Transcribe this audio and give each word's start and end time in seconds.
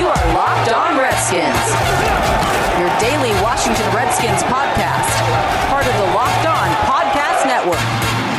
You 0.00 0.06
are 0.06 0.32
Locked 0.32 0.72
On 0.72 0.96
Redskins, 0.96 1.44
your 2.80 2.88
daily 2.98 3.32
Washington 3.42 3.94
Redskins 3.94 4.42
podcast, 4.44 5.68
part 5.68 5.86
of 5.86 5.92
the 5.92 6.14
Locked 6.14 6.46
On 6.46 6.68
Podcast 6.88 7.44
Network. 7.44 7.84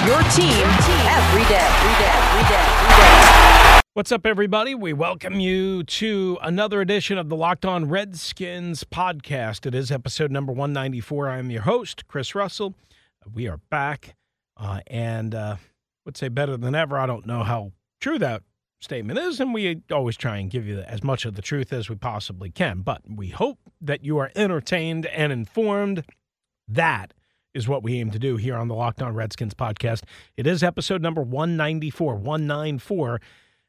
Your 0.07 0.23
team 0.31 0.65
every 1.05 1.43
day, 1.45 1.61
every 1.61 1.93
day, 2.01 2.13
every 2.17 2.49
day, 2.49 2.65
every 2.65 3.75
day. 3.75 3.81
What's 3.93 4.11
up, 4.11 4.25
everybody? 4.25 4.73
We 4.73 4.93
welcome 4.93 5.39
you 5.39 5.83
to 5.83 6.39
another 6.41 6.81
edition 6.81 7.19
of 7.19 7.29
the 7.29 7.35
Locked 7.35 7.63
On 7.63 7.87
Redskins 7.87 8.83
podcast. 8.83 9.67
It 9.67 9.75
is 9.75 9.91
episode 9.91 10.31
number 10.31 10.51
194. 10.51 11.29
I 11.29 11.37
am 11.37 11.51
your 11.51 11.61
host, 11.61 12.07
Chris 12.07 12.33
Russell. 12.33 12.73
We 13.31 13.47
are 13.47 13.57
back, 13.69 14.15
uh, 14.57 14.79
and 14.87 15.35
uh, 15.35 15.57
would 16.05 16.17
say 16.17 16.27
better 16.27 16.57
than 16.57 16.73
ever. 16.73 16.97
I 16.97 17.05
don't 17.05 17.27
know 17.27 17.43
how 17.43 17.73
true 17.99 18.17
that 18.17 18.41
statement 18.81 19.19
is, 19.19 19.39
and 19.39 19.53
we 19.53 19.81
always 19.91 20.17
try 20.17 20.37
and 20.37 20.49
give 20.49 20.67
you 20.67 20.79
as 20.79 21.03
much 21.03 21.25
of 21.25 21.35
the 21.35 21.41
truth 21.41 21.71
as 21.71 21.89
we 21.89 21.95
possibly 21.95 22.49
can. 22.49 22.81
But 22.81 23.01
we 23.07 23.29
hope 23.29 23.59
that 23.79 24.03
you 24.03 24.17
are 24.17 24.31
entertained 24.35 25.05
and 25.05 25.31
informed. 25.31 26.03
That 26.67 27.13
is 27.53 27.67
what 27.67 27.83
we 27.83 27.99
aim 27.99 28.11
to 28.11 28.19
do 28.19 28.37
here 28.37 28.55
on 28.55 28.67
the 28.67 28.75
Locked 28.75 29.01
On 29.01 29.13
Redskins 29.13 29.53
podcast. 29.53 30.03
It 30.35 30.47
is 30.47 30.63
episode 30.63 31.01
number 31.01 31.21
194, 31.21 32.15
194. 32.15 33.21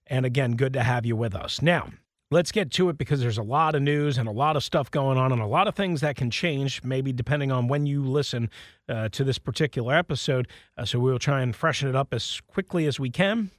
And 0.06 0.24
again, 0.24 0.52
good 0.52 0.72
to 0.72 0.82
have 0.82 1.04
you 1.04 1.14
with 1.14 1.34
us. 1.34 1.60
Now, 1.60 1.90
let's 2.30 2.52
get 2.52 2.70
to 2.72 2.88
it 2.88 2.96
because 2.96 3.20
there's 3.20 3.38
a 3.38 3.42
lot 3.42 3.74
of 3.74 3.82
news 3.82 4.18
and 4.18 4.28
a 4.28 4.32
lot 4.32 4.56
of 4.56 4.64
stuff 4.64 4.90
going 4.90 5.18
on 5.18 5.32
and 5.32 5.42
a 5.42 5.46
lot 5.46 5.68
of 5.68 5.74
things 5.74 6.00
that 6.00 6.16
can 6.16 6.30
change, 6.30 6.82
maybe 6.84 7.12
depending 7.12 7.52
on 7.52 7.68
when 7.68 7.86
you 7.86 8.02
listen 8.02 8.48
uh, 8.88 9.08
to 9.10 9.24
this 9.24 9.38
particular 9.38 9.94
episode. 9.94 10.48
Uh, 10.78 10.84
so 10.84 10.98
we'll 10.98 11.18
try 11.18 11.42
and 11.42 11.54
freshen 11.54 11.88
it 11.88 11.96
up 11.96 12.14
as 12.14 12.40
quickly 12.46 12.86
as 12.86 12.98
we 12.98 13.10
can 13.10 13.50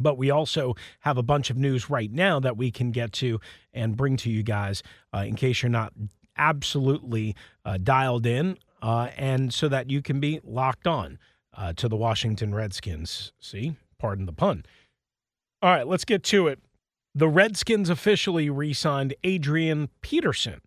but 0.00 0.18
we 0.18 0.30
also 0.30 0.74
have 1.00 1.18
a 1.18 1.22
bunch 1.22 1.50
of 1.50 1.56
news 1.56 1.90
right 1.90 2.10
now 2.10 2.40
that 2.40 2.56
we 2.56 2.70
can 2.70 2.90
get 2.90 3.12
to 3.12 3.40
and 3.72 3.96
bring 3.96 4.16
to 4.16 4.30
you 4.30 4.42
guys 4.42 4.82
uh, 5.14 5.18
in 5.18 5.36
case 5.36 5.62
you're 5.62 5.70
not 5.70 5.92
absolutely 6.36 7.36
uh, 7.64 7.78
dialed 7.78 8.26
in 8.26 8.56
uh, 8.82 9.08
and 9.16 9.52
so 9.52 9.68
that 9.68 9.90
you 9.90 10.02
can 10.02 10.20
be 10.20 10.40
locked 10.42 10.86
on 10.86 11.18
uh, 11.56 11.72
to 11.74 11.88
the 11.88 11.96
Washington 11.96 12.54
Redskins. 12.54 13.32
See, 13.38 13.76
pardon 13.98 14.26
the 14.26 14.32
pun. 14.32 14.64
All 15.62 15.70
right, 15.70 15.86
let's 15.86 16.04
get 16.04 16.22
to 16.24 16.48
it. 16.48 16.58
The 17.14 17.28
Redskins 17.28 17.90
officially 17.90 18.48
re 18.48 18.72
signed 18.72 19.14
Adrian 19.24 19.90
Peterson 20.00 20.60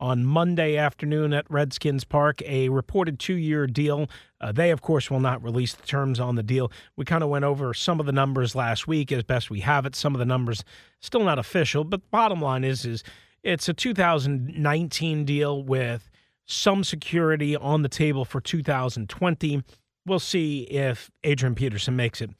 on 0.00 0.24
Monday 0.24 0.76
afternoon 0.76 1.32
at 1.32 1.50
Redskins 1.50 2.04
Park, 2.04 2.40
a 2.42 2.68
reported 2.68 3.18
two 3.18 3.34
year 3.34 3.66
deal. 3.66 4.08
Uh, 4.40 4.52
they, 4.52 4.70
of 4.70 4.80
course, 4.80 5.10
will 5.10 5.20
not 5.20 5.42
release 5.42 5.74
the 5.74 5.86
terms 5.86 6.20
on 6.20 6.36
the 6.36 6.42
deal. 6.42 6.70
We 6.96 7.04
kind 7.04 7.22
of 7.22 7.28
went 7.28 7.44
over 7.44 7.74
some 7.74 7.98
of 7.98 8.06
the 8.06 8.12
numbers 8.12 8.54
last 8.54 8.86
week 8.86 9.10
as 9.10 9.24
best 9.24 9.50
we 9.50 9.60
have 9.60 9.86
it. 9.86 9.96
Some 9.96 10.14
of 10.14 10.18
the 10.18 10.24
numbers 10.24 10.64
still 11.00 11.24
not 11.24 11.38
official, 11.38 11.84
but 11.84 12.08
bottom 12.10 12.40
line 12.40 12.64
is, 12.64 12.84
is 12.84 13.02
it's 13.42 13.68
a 13.68 13.74
2019 13.74 15.24
deal 15.24 15.62
with 15.62 16.08
some 16.44 16.84
security 16.84 17.56
on 17.56 17.82
the 17.82 17.88
table 17.88 18.24
for 18.24 18.40
2020. 18.40 19.62
We'll 20.06 20.18
see 20.18 20.62
if 20.62 21.10
Adrian 21.24 21.54
Peterson 21.54 21.96
makes 21.96 22.20
it 22.20 22.30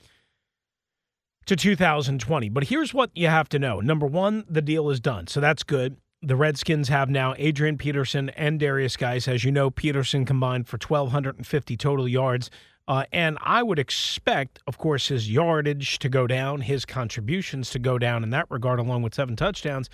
to 1.47 1.57
2020. 1.57 2.49
But 2.49 2.65
here's 2.65 2.95
what 2.95 3.11
you 3.15 3.27
have 3.27 3.49
to 3.51 3.59
know. 3.59 3.81
Number 3.81 4.07
one, 4.07 4.45
the 4.49 4.63
deal 4.63 4.89
is 4.91 5.01
done. 5.01 5.27
So 5.27 5.41
that's 5.41 5.63
good 5.63 5.97
the 6.23 6.37
Redskins 6.37 6.89
have 6.89 7.09
now 7.09 7.35
Adrian 7.39 7.79
Peterson 7.79 8.31
and 8.31 8.59
Darius 8.59 8.97
Guice. 8.97 9.29
As 9.29 9.45
you 9.45 9.53
know, 9.53 9.71
Peterson 9.71 10.25
combined 10.25 10.67
for 10.67 10.79
1,250 10.79 11.77
total 11.77 12.09
yards. 12.09 12.51
Uh, 12.89 13.05
and 13.13 13.37
I 13.43 13.63
would 13.63 13.79
expect, 13.79 14.61
of 14.67 14.79
course, 14.79 15.09
his 15.09 15.31
yardage 15.31 15.99
to 16.01 16.09
go 16.09 16.27
down, 16.27 16.63
his 16.63 16.85
contributions 16.85 17.71
to 17.71 17.79
go 17.79 17.99
down 17.99 18.23
in 18.23 18.31
that 18.31 18.47
regard, 18.51 18.81
along 18.81 19.03
with 19.03 19.15
seven 19.15 19.37
touchdowns. 19.37 19.91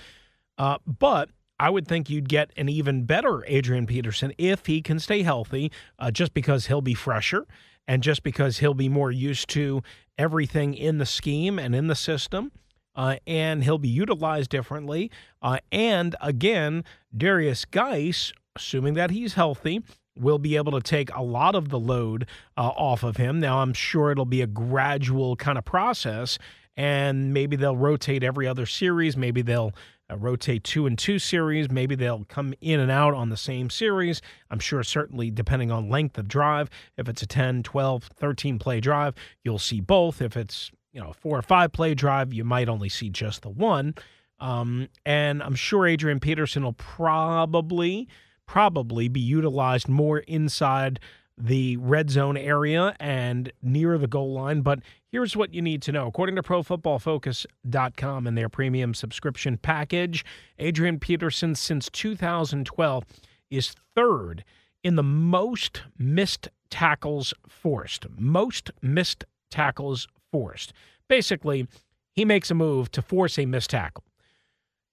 Uh, 0.56 0.78
but 0.86 1.30
I 1.58 1.70
would 1.70 1.88
think 1.88 2.08
you'd 2.08 2.28
get 2.28 2.52
an 2.56 2.68
even 2.68 3.04
better 3.04 3.44
Adrian 3.46 3.86
Peterson 3.86 4.32
if 4.38 4.66
he 4.66 4.80
can 4.80 5.00
stay 5.00 5.22
healthy, 5.22 5.72
uh, 5.98 6.10
just 6.10 6.34
because 6.34 6.66
he'll 6.66 6.80
be 6.80 6.94
fresher 6.94 7.46
and 7.86 8.02
just 8.02 8.22
because 8.22 8.58
he'll 8.58 8.74
be 8.74 8.88
more 8.88 9.10
used 9.10 9.48
to 9.50 9.82
everything 10.16 10.74
in 10.74 10.98
the 10.98 11.06
scheme 11.06 11.58
and 11.58 11.74
in 11.74 11.88
the 11.88 11.94
system 11.94 12.52
uh, 12.96 13.16
and 13.26 13.64
he'll 13.64 13.78
be 13.78 13.88
utilized 13.88 14.50
differently. 14.50 15.10
Uh, 15.42 15.58
and 15.72 16.16
again, 16.20 16.84
Darius 17.16 17.64
Guice, 17.64 18.32
assuming 18.56 18.94
that 18.94 19.10
he's 19.10 19.34
healthy, 19.34 19.82
will 20.16 20.38
be 20.38 20.56
able 20.56 20.72
to 20.72 20.80
take 20.80 21.14
a 21.14 21.22
lot 21.22 21.54
of 21.54 21.70
the 21.70 21.78
load 21.78 22.26
uh, 22.56 22.68
off 22.68 23.02
of 23.02 23.16
him. 23.16 23.40
Now, 23.40 23.58
I'm 23.58 23.72
sure 23.72 24.10
it'll 24.10 24.24
be 24.24 24.42
a 24.42 24.46
gradual 24.46 25.36
kind 25.36 25.58
of 25.58 25.64
process, 25.64 26.38
and 26.76 27.32
maybe 27.34 27.56
they'll 27.56 27.76
rotate 27.76 28.22
every 28.22 28.46
other 28.46 28.66
series. 28.66 29.16
Maybe 29.16 29.42
they'll 29.42 29.72
uh, 30.10 30.16
rotate 30.16 30.62
two 30.64 30.86
and 30.86 30.98
two 30.98 31.18
series. 31.18 31.70
Maybe 31.70 31.94
they'll 31.94 32.24
come 32.24 32.54
in 32.60 32.78
and 32.78 32.90
out 32.90 33.14
on 33.14 33.30
the 33.30 33.36
same 33.36 33.70
series. 33.70 34.20
I'm 34.50 34.60
sure, 34.60 34.82
certainly, 34.82 35.30
depending 35.30 35.70
on 35.70 35.88
length 35.88 36.18
of 36.18 36.28
drive, 36.28 36.70
if 36.96 37.08
it's 37.08 37.22
a 37.22 37.26
10, 37.26 37.62
12, 37.62 38.04
13 38.04 38.58
play 38.58 38.80
drive, 38.80 39.14
you'll 39.42 39.58
see 39.58 39.80
both. 39.80 40.22
If 40.22 40.36
it's 40.36 40.70
you 40.94 41.00
know, 41.00 41.12
four 41.12 41.36
or 41.36 41.42
five 41.42 41.72
play 41.72 41.94
drive, 41.94 42.32
you 42.32 42.44
might 42.44 42.68
only 42.68 42.88
see 42.88 43.10
just 43.10 43.42
the 43.42 43.50
one. 43.50 43.94
Um, 44.38 44.88
and 45.04 45.42
I'm 45.42 45.54
sure 45.56 45.86
Adrian 45.86 46.20
Peterson 46.20 46.62
will 46.62 46.72
probably, 46.74 48.08
probably 48.46 49.08
be 49.08 49.20
utilized 49.20 49.88
more 49.88 50.20
inside 50.20 51.00
the 51.36 51.76
red 51.78 52.10
zone 52.10 52.36
area 52.36 52.94
and 53.00 53.52
near 53.60 53.98
the 53.98 54.06
goal 54.06 54.32
line. 54.32 54.60
But 54.60 54.80
here's 55.10 55.36
what 55.36 55.52
you 55.52 55.60
need 55.60 55.82
to 55.82 55.92
know. 55.92 56.06
According 56.06 56.36
to 56.36 56.42
ProFootballFocus.com 56.42 58.26
and 58.26 58.38
their 58.38 58.48
premium 58.48 58.94
subscription 58.94 59.56
package, 59.56 60.24
Adrian 60.60 61.00
Peterson 61.00 61.56
since 61.56 61.90
2012 61.90 63.04
is 63.50 63.74
third 63.96 64.44
in 64.84 64.94
the 64.94 65.02
most 65.02 65.82
missed 65.98 66.48
tackles 66.70 67.34
forced. 67.48 68.06
Most 68.16 68.70
missed 68.80 69.24
tackles 69.50 70.06
forced. 70.34 70.72
Basically, 71.08 71.68
he 72.12 72.24
makes 72.24 72.50
a 72.50 72.56
move 72.56 72.90
to 72.90 73.00
force 73.00 73.38
a 73.38 73.46
missed 73.46 73.70
tackle 73.70 74.02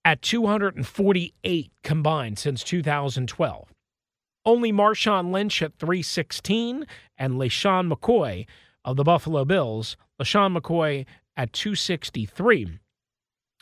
at 0.05 0.21
248 0.21 1.71
combined 1.83 2.37
since 2.37 2.63
2012. 2.63 3.73
Only 4.45 4.71
Marshawn 4.71 5.31
Lynch 5.31 5.63
at 5.63 5.73
316 5.79 6.85
and 7.17 7.33
LeSean 7.33 7.91
McCoy 7.91 8.45
of 8.85 8.97
the 8.97 9.03
Buffalo 9.03 9.43
Bills, 9.43 9.97
LeSean 10.21 10.55
McCoy 10.55 11.07
at 11.35 11.53
263 11.53 12.77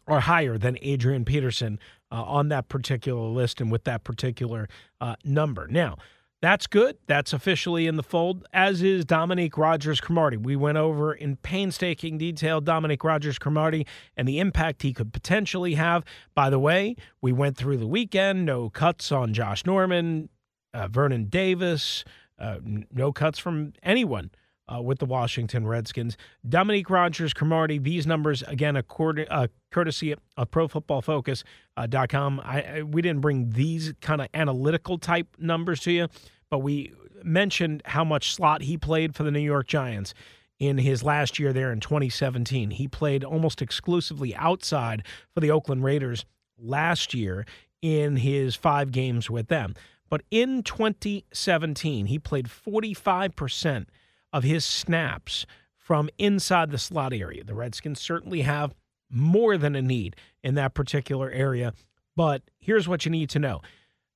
are 0.05 0.19
higher 0.19 0.57
than 0.57 0.77
Adrian 0.81 1.23
Peterson 1.23 1.79
uh, 2.11 2.23
on 2.23 2.49
that 2.49 2.67
particular 2.67 3.29
list 3.29 3.61
and 3.61 3.71
with 3.71 3.85
that 3.85 4.03
particular 4.03 4.67
uh, 4.99 5.15
number. 5.23 5.65
Now, 5.69 5.95
that's 6.41 6.67
good. 6.67 6.97
That's 7.07 7.33
officially 7.33 7.85
in 7.85 7.97
the 7.97 8.03
fold, 8.03 8.45
as 8.53 8.81
is 8.81 9.03
Dominique 9.03 9.57
Rodgers 9.57 9.99
Cromartie. 9.99 10.37
We 10.37 10.55
went 10.55 10.77
over 10.77 11.13
in 11.13 11.35
painstaking 11.37 12.17
detail 12.17 12.61
Dominique 12.61 13.03
Rodgers 13.03 13.37
Cromartie 13.37 13.85
and 14.15 14.27
the 14.27 14.39
impact 14.39 14.81
he 14.81 14.93
could 14.93 15.11
potentially 15.11 15.75
have. 15.75 16.05
By 16.35 16.49
the 16.49 16.59
way, 16.59 16.95
we 17.21 17.33
went 17.33 17.57
through 17.57 17.77
the 17.77 17.87
weekend, 17.87 18.45
no 18.45 18.69
cuts 18.69 19.11
on 19.11 19.33
Josh 19.33 19.65
Norman, 19.65 20.29
uh, 20.73 20.87
Vernon 20.87 21.25
Davis, 21.25 22.05
uh, 22.39 22.59
no 22.63 23.11
cuts 23.11 23.37
from 23.37 23.73
anyone 23.83 24.31
uh, 24.73 24.81
with 24.81 24.99
the 24.99 25.05
Washington 25.05 25.67
Redskins. 25.67 26.15
Dominique 26.47 26.89
Rodgers 26.89 27.33
Cromartie, 27.33 27.79
these 27.79 28.05
numbers, 28.05 28.43
again, 28.43 28.75
according, 28.75 29.27
uh, 29.29 29.47
courtesy 29.71 30.13
of 30.37 30.51
ProFootballFocus.com. 30.51 32.41
I, 32.43 32.61
I, 32.61 32.81
we 32.83 33.01
didn't 33.01 33.21
bring 33.21 33.49
these 33.51 33.93
kind 34.01 34.21
of 34.21 34.27
analytical 34.33 34.97
type 34.97 35.27
numbers 35.37 35.79
to 35.81 35.91
you, 35.91 36.07
but 36.49 36.59
we 36.59 36.93
mentioned 37.23 37.81
how 37.85 38.03
much 38.03 38.33
slot 38.33 38.61
he 38.63 38.77
played 38.77 39.15
for 39.15 39.23
the 39.23 39.31
New 39.31 39.39
York 39.39 39.67
Giants 39.67 40.13
in 40.59 40.77
his 40.77 41.03
last 41.03 41.39
year 41.39 41.53
there 41.53 41.71
in 41.71 41.79
2017. 41.79 42.71
He 42.71 42.87
played 42.87 43.23
almost 43.23 43.61
exclusively 43.61 44.35
outside 44.35 45.05
for 45.33 45.39
the 45.39 45.51
Oakland 45.51 45.83
Raiders 45.83 46.25
last 46.57 47.13
year 47.13 47.45
in 47.81 48.17
his 48.17 48.55
five 48.55 48.91
games 48.91 49.29
with 49.29 49.47
them. 49.47 49.73
But 50.09 50.23
in 50.31 50.63
2017, 50.63 52.07
he 52.07 52.19
played 52.19 52.47
45% 52.47 53.85
of 54.33 54.43
his 54.43 54.65
snaps 54.65 55.45
from 55.77 56.09
inside 56.17 56.71
the 56.71 56.77
slot 56.77 57.13
area. 57.13 57.43
The 57.43 57.55
Redskins 57.55 58.01
certainly 58.01 58.41
have 58.41 58.75
more 59.09 59.57
than 59.57 59.75
a 59.75 59.81
need 59.81 60.15
in 60.43 60.55
that 60.55 60.73
particular 60.73 61.31
area. 61.31 61.73
But 62.15 62.43
here's 62.59 62.87
what 62.87 63.05
you 63.05 63.11
need 63.11 63.29
to 63.31 63.39
know 63.39 63.61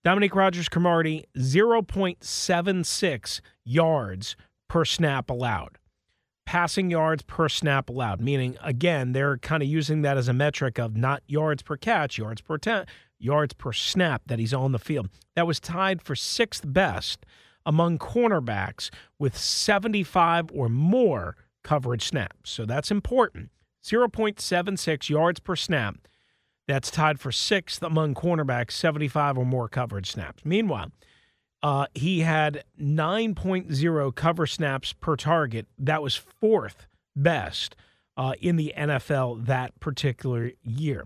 Dominique 0.03 0.35
Rodgers 0.35 0.67
Cromartie, 0.67 1.23
0.76 1.37 3.39
yards 3.63 4.35
per 4.67 4.83
snap 4.83 5.29
allowed. 5.29 5.77
Passing 6.45 6.91
yards 6.91 7.23
per 7.23 7.47
snap 7.47 7.89
allowed, 7.89 8.19
meaning, 8.19 8.57
again, 8.61 9.13
they're 9.13 9.37
kind 9.37 9.63
of 9.63 9.69
using 9.69 10.01
that 10.01 10.17
as 10.17 10.27
a 10.27 10.33
metric 10.33 10.77
of 10.77 10.97
not 10.97 11.23
yards 11.25 11.63
per 11.63 11.77
catch, 11.77 12.17
yards 12.17 12.41
per 12.41 12.57
ten, 12.57 12.85
yards 13.17 13.53
per 13.53 13.71
snap 13.71 14.23
that 14.25 14.39
he's 14.39 14.53
on 14.53 14.73
the 14.73 14.79
field. 14.79 15.07
That 15.37 15.47
was 15.47 15.61
tied 15.61 16.01
for 16.01 16.17
sixth 16.17 16.63
best 16.65 17.25
among 17.65 17.97
cornerbacks 17.97 18.89
with 19.17 19.37
75 19.37 20.49
or 20.53 20.67
more 20.67 21.37
coverage 21.63 22.05
snaps. 22.05 22.51
So 22.51 22.65
that's 22.65 22.91
important. 22.91 23.51
0.76 23.85 25.09
yards 25.09 25.39
per 25.39 25.55
snap. 25.55 25.95
That's 26.67 26.89
tied 26.89 27.19
for 27.19 27.31
sixth 27.31 27.83
among 27.83 28.15
cornerbacks, 28.15 28.71
75 28.71 29.37
or 29.37 29.45
more 29.45 29.67
coverage 29.67 30.11
snaps. 30.11 30.43
Meanwhile, 30.45 30.91
uh, 31.61 31.87
he 31.93 32.21
had 32.21 32.63
9.0 32.79 34.15
cover 34.15 34.47
snaps 34.47 34.93
per 34.93 35.15
target. 35.15 35.67
That 35.77 36.01
was 36.01 36.15
fourth 36.15 36.87
best 37.15 37.75
uh, 38.17 38.33
in 38.39 38.55
the 38.55 38.73
NFL 38.77 39.45
that 39.45 39.79
particular 39.79 40.51
year. 40.61 41.05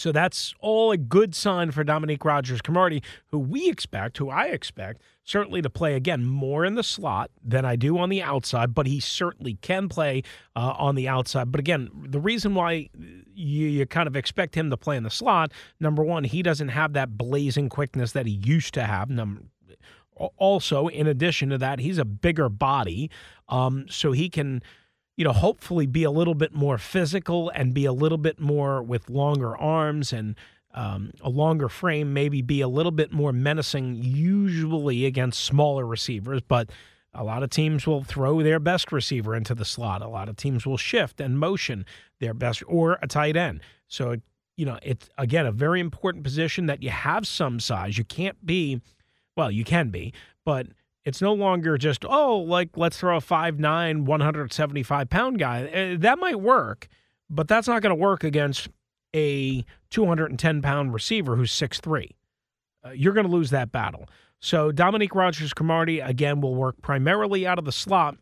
So 0.00 0.12
that's 0.12 0.54
all 0.60 0.90
a 0.92 0.96
good 0.96 1.34
sign 1.34 1.72
for 1.72 1.84
Dominique 1.84 2.24
Rodgers 2.24 2.62
Cromartie, 2.62 3.02
who 3.26 3.38
we 3.38 3.68
expect, 3.68 4.16
who 4.16 4.30
I 4.30 4.46
expect, 4.46 5.02
certainly 5.24 5.60
to 5.60 5.68
play 5.68 5.94
again 5.94 6.24
more 6.24 6.64
in 6.64 6.74
the 6.74 6.82
slot 6.82 7.30
than 7.44 7.66
I 7.66 7.76
do 7.76 7.98
on 7.98 8.08
the 8.08 8.22
outside, 8.22 8.74
but 8.74 8.86
he 8.86 8.98
certainly 8.98 9.58
can 9.60 9.90
play 9.90 10.22
uh, 10.56 10.74
on 10.78 10.94
the 10.94 11.06
outside. 11.06 11.52
But 11.52 11.58
again, 11.60 11.90
the 11.94 12.18
reason 12.18 12.54
why 12.54 12.88
you, 13.34 13.68
you 13.68 13.84
kind 13.84 14.06
of 14.06 14.16
expect 14.16 14.54
him 14.54 14.70
to 14.70 14.76
play 14.78 14.96
in 14.96 15.02
the 15.02 15.10
slot, 15.10 15.52
number 15.78 16.02
one, 16.02 16.24
he 16.24 16.42
doesn't 16.42 16.68
have 16.68 16.94
that 16.94 17.18
blazing 17.18 17.68
quickness 17.68 18.12
that 18.12 18.24
he 18.24 18.32
used 18.32 18.72
to 18.74 18.84
have. 18.84 19.10
Number 19.10 19.42
also, 20.36 20.88
in 20.88 21.06
addition 21.06 21.48
to 21.48 21.58
that, 21.58 21.78
he's 21.78 21.98
a 21.98 22.04
bigger 22.04 22.48
body, 22.48 23.10
um, 23.48 23.86
so 23.88 24.12
he 24.12 24.28
can 24.28 24.62
you 25.20 25.24
know, 25.24 25.34
hopefully 25.34 25.84
be 25.84 26.02
a 26.02 26.10
little 26.10 26.34
bit 26.34 26.54
more 26.54 26.78
physical 26.78 27.50
and 27.50 27.74
be 27.74 27.84
a 27.84 27.92
little 27.92 28.16
bit 28.16 28.40
more 28.40 28.82
with 28.82 29.10
longer 29.10 29.54
arms 29.54 30.14
and 30.14 30.34
um, 30.72 31.10
a 31.20 31.28
longer 31.28 31.68
frame, 31.68 32.14
maybe 32.14 32.40
be 32.40 32.62
a 32.62 32.68
little 32.68 32.90
bit 32.90 33.12
more 33.12 33.30
menacing, 33.30 33.96
usually 33.96 35.04
against 35.04 35.44
smaller 35.44 35.84
receivers. 35.84 36.40
But 36.40 36.70
a 37.12 37.22
lot 37.22 37.42
of 37.42 37.50
teams 37.50 37.86
will 37.86 38.02
throw 38.02 38.42
their 38.42 38.58
best 38.58 38.92
receiver 38.92 39.36
into 39.36 39.54
the 39.54 39.66
slot. 39.66 40.00
A 40.00 40.08
lot 40.08 40.30
of 40.30 40.36
teams 40.36 40.64
will 40.64 40.78
shift 40.78 41.20
and 41.20 41.38
motion 41.38 41.84
their 42.18 42.32
best 42.32 42.62
or 42.66 42.98
a 43.02 43.06
tight 43.06 43.36
end. 43.36 43.60
So, 43.88 44.16
you 44.56 44.64
know, 44.64 44.78
it's 44.82 45.10
again 45.18 45.44
a 45.44 45.52
very 45.52 45.80
important 45.80 46.24
position 46.24 46.64
that 46.64 46.82
you 46.82 46.88
have 46.88 47.26
some 47.26 47.60
size. 47.60 47.98
You 47.98 48.04
can't 48.04 48.46
be, 48.46 48.80
well, 49.36 49.50
you 49.50 49.64
can 49.64 49.90
be, 49.90 50.14
but 50.46 50.68
it's 51.04 51.22
no 51.22 51.32
longer 51.32 51.78
just, 51.78 52.04
oh, 52.04 52.38
like 52.38 52.76
let's 52.76 52.98
throw 52.98 53.16
a 53.16 53.20
5'9, 53.20 54.04
175 54.04 55.10
pound 55.10 55.38
guy. 55.38 55.62
Eh, 55.64 55.96
that 55.98 56.18
might 56.18 56.40
work, 56.40 56.88
but 57.28 57.48
that's 57.48 57.68
not 57.68 57.82
going 57.82 57.90
to 57.90 58.00
work 58.00 58.24
against 58.24 58.68
a 59.14 59.64
210 59.90 60.62
pound 60.62 60.92
receiver 60.92 61.36
who's 61.36 61.52
6'3. 61.52 62.10
Uh, 62.84 62.90
you're 62.90 63.12
going 63.12 63.26
to 63.26 63.32
lose 63.32 63.50
that 63.50 63.72
battle. 63.72 64.08
So 64.40 64.72
Dominique 64.72 65.14
Rodgers 65.14 65.52
Cromartie, 65.52 66.00
again, 66.00 66.40
will 66.40 66.54
work 66.54 66.80
primarily 66.82 67.46
out 67.46 67.58
of 67.58 67.64
the 67.64 67.72
slot. 67.72 68.16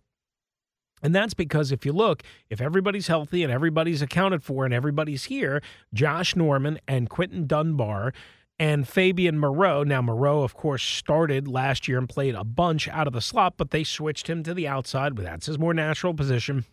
And 1.01 1.15
that's 1.15 1.35
because 1.35 1.71
if 1.71 1.87
you 1.87 1.93
look, 1.93 2.25
if 2.51 2.61
everybody's 2.61 3.07
healthy 3.07 3.45
and 3.45 3.53
everybody's 3.53 4.03
accounted 4.03 4.43
for 4.43 4.65
and 4.65 4.75
everybody's 4.75 5.25
here, 5.25 5.63
Josh 5.95 6.35
Norman 6.35 6.81
and 6.89 7.09
Quinton 7.09 7.47
Dunbar 7.47 8.13
and 8.59 8.89
Fabian 8.89 9.39
Moreau. 9.39 9.85
Now, 9.85 10.03
Moreau, 10.03 10.43
of 10.43 10.55
course, 10.55 10.83
started 10.83 11.47
last 11.47 11.87
year 11.87 11.99
and 11.99 12.09
played 12.09 12.35
a 12.35 12.45
bunch 12.45 12.89
out 12.89 13.07
of 13.07 13.13
the 13.13 13.21
slot, 13.21 13.55
but 13.57 13.71
they 13.71 13.85
switched 13.85 14.29
him 14.29 14.43
to 14.43 14.55
the 14.55 14.67
outside. 14.67 15.17
That's 15.17 15.47
his 15.47 15.59
more 15.59 15.75
natural 15.75 16.15
position. 16.15 16.65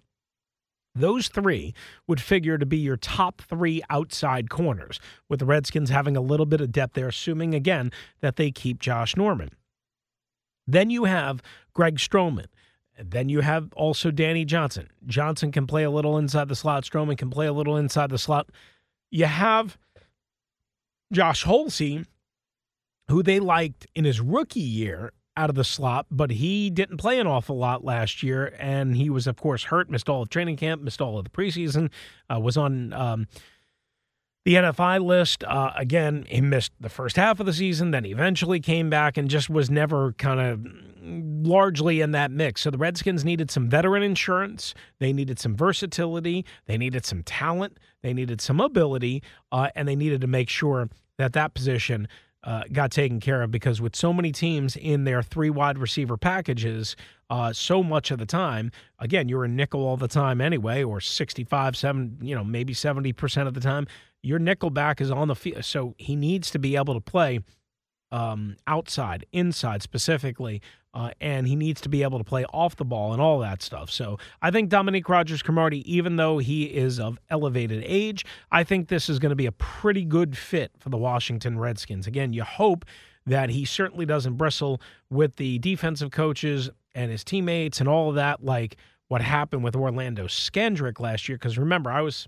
Those 0.98 1.28
three 1.28 1.74
would 2.08 2.22
figure 2.22 2.58
to 2.58 2.66
be 2.66 2.78
your 2.78 2.96
top 2.96 3.42
three 3.42 3.82
outside 3.90 4.50
corners, 4.50 5.00
with 5.28 5.40
the 5.40 5.46
Redskins 5.46 5.90
having 5.90 6.16
a 6.16 6.22
little 6.22 6.46
bit 6.46 6.62
of 6.62 6.72
depth 6.72 6.94
there, 6.94 7.10
assuming, 7.10 7.54
again, 7.54 7.92
that 8.22 8.38
they 8.38 8.50
keep 8.50 8.80
Josh 8.80 9.18
Norman. 9.18 9.50
Then 10.66 10.90
you 10.90 11.04
have 11.04 11.44
Greg 11.74 11.98
Stroman. 11.98 12.48
Then 12.98 13.28
you 13.28 13.42
have 13.42 13.74
also 13.74 14.10
Danny 14.10 14.46
Johnson. 14.46 14.90
Johnson 15.06 15.52
can 15.52 15.68
play 15.68 15.84
a 15.84 15.92
little 15.92 16.18
inside 16.18 16.48
the 16.48 16.56
slot. 16.56 16.86
Stroman 16.86 17.18
can 17.18 17.30
play 17.30 17.46
a 17.46 17.54
little 17.54 17.76
inside 17.76 18.10
the 18.10 18.18
slot. 18.18 18.50
You 19.12 19.26
have 19.26 19.78
Josh 21.12 21.46
Holsey, 21.46 22.06
who 23.10 23.24
they 23.24 23.40
liked 23.40 23.88
in 23.96 24.06
his 24.06 24.20
rookie 24.20 24.60
year 24.60 25.12
out 25.38 25.50
of 25.50 25.56
the 25.56 25.64
slot, 25.64 26.06
but 26.10 26.32
he 26.32 26.70
didn't 26.70 26.98
play 26.98 27.20
an 27.20 27.28
awful 27.28 27.58
lot 27.58 27.84
last 27.84 28.24
year, 28.24 28.56
and 28.58 28.96
he 28.96 29.10
was, 29.10 29.28
of 29.28 29.36
course, 29.36 29.66
hurt, 29.66 29.90
missed 29.90 30.10
all 30.10 30.22
of 30.22 30.30
training 30.30 30.56
camp, 30.56 30.82
missed 30.82 31.02
all 31.02 31.18
of 31.18 31.26
the 31.26 31.30
preseason, 31.30 31.90
uh, 32.34 32.40
was 32.40 32.56
on 32.58 32.94
um, 32.94 33.28
the 34.46 34.54
NFI 34.54 35.04
list. 35.04 35.44
Uh, 35.44 35.72
again, 35.76 36.26
he 36.30 36.40
missed 36.40 36.72
the 36.80 36.90
first 36.90 37.18
half 37.18 37.40
of 37.40 37.46
the 37.46 37.54
season, 37.54 37.92
then 37.92 38.06
he 38.06 38.12
eventually 38.12 38.60
came 38.60 38.90
back 38.90 39.18
and 39.18 39.30
just 39.30 39.50
was 39.50 39.70
never 39.70 40.14
kind 40.14 40.40
of 40.40 40.66
largely 41.48 42.02
in 42.02 42.12
that 42.12 42.32
mix. 42.32 42.62
So 42.62 42.72
the 42.72 42.78
Redskins 42.78 43.26
needed 43.26 43.52
some 43.52 43.70
veteran 43.70 44.04
insurance, 44.04 44.74
they 45.00 45.12
needed 45.12 45.40
some 45.40 45.56
versatility, 45.56 46.46
they 46.68 46.78
needed 46.78 47.06
some 47.06 47.24
talent, 47.24 47.80
they 48.02 48.14
needed 48.14 48.40
some 48.40 48.62
ability, 48.62 49.24
uh, 49.52 49.70
and 49.76 49.88
they 49.88 49.96
needed 49.96 50.22
to 50.22 50.28
make 50.28 50.50
sure 50.50 50.90
that 51.18 51.34
that 51.34 51.54
position 51.54 52.08
uh, 52.44 52.64
got 52.72 52.92
taken 52.92 53.20
care 53.20 53.42
of 53.42 53.50
because 53.50 53.82
with 53.82 53.96
so 53.96 54.14
many 54.14 54.32
teams 54.32 54.76
in 54.76 55.04
their 55.04 55.24
three 55.24 55.50
wide 55.50 55.80
receiver 55.80 56.18
packages, 56.18 56.96
uh, 57.30 57.52
so 57.54 57.82
much 57.82 58.12
of 58.12 58.20
the 58.20 58.26
time, 58.26 58.72
again, 59.00 59.30
you're 59.30 59.46
a 59.46 59.48
nickel 59.48 59.82
all 59.82 59.98
the 59.98 60.08
time 60.08 60.42
anyway, 60.42 60.84
or 60.84 61.00
65, 61.00 61.76
7, 61.76 62.18
you 62.22 62.36
know, 62.36 62.44
maybe 62.44 62.74
70% 62.74 63.48
of 63.48 63.54
the 63.54 63.60
time, 63.60 63.88
your 64.22 64.40
nickel 64.40 64.70
back 64.70 65.02
is 65.02 65.12
on 65.12 65.28
the 65.28 65.36
field. 65.36 65.64
So 65.66 65.96
he 65.98 66.16
needs 66.16 66.52
to 66.52 66.60
be 66.60 66.76
able 66.76 66.94
to 66.94 67.02
play 67.02 67.40
um, 68.12 68.56
outside, 68.68 69.26
inside 69.32 69.82
specifically, 69.82 70.62
uh, 70.94 71.12
and 71.20 71.48
he 71.48 71.56
needs 71.56 71.82
to 71.82 71.90
be 71.90 72.04
able 72.04 72.18
to 72.18 72.24
play 72.24 72.46
off 72.46 72.78
the 72.78 72.86
ball 72.86 73.12
and 73.12 73.22
all 73.22 73.40
that 73.40 73.62
stuff. 73.62 73.92
So 73.92 74.18
I 74.42 74.52
think 74.52 74.70
Dominique 74.70 75.10
Rodgers 75.10 75.44
Cromartie, 75.44 75.92
even 75.92 76.16
though 76.16 76.38
he 76.38 76.64
is 76.64 77.00
of 77.00 77.20
elevated 77.30 77.84
age, 77.86 78.26
I 78.52 78.64
think 78.64 78.88
this 78.88 79.10
is 79.10 79.20
going 79.20 79.32
to 79.32 79.36
be 79.36 79.48
a 79.48 79.52
pretty 79.52 80.06
good 80.06 80.38
fit 80.38 80.72
for 80.80 80.90
the 80.90 80.98
Washington 80.98 81.60
Redskins. 81.60 82.08
Again, 82.08 82.32
you 82.32 82.44
hope 82.44 82.86
that 83.26 83.50
he 83.50 83.66
certainly 83.66 84.06
doesn't 84.06 84.36
bristle 84.36 84.80
with 85.10 85.36
the 85.36 85.60
defensive 85.60 86.12
coaches 86.12 86.70
and 86.96 87.12
his 87.12 87.24
teammates 87.24 87.80
and 87.80 87.88
all 87.88 88.10
of 88.10 88.16
that, 88.16 88.44
like 88.44 88.78
what 89.08 89.22
happened 89.22 89.64
with 89.64 89.76
Orlando 89.76 90.26
Scandrick 90.26 91.00
last 91.00 91.30
year. 91.30 91.38
Because 91.38 91.58
remember, 91.58 91.92
I 91.92 92.02
was, 92.02 92.28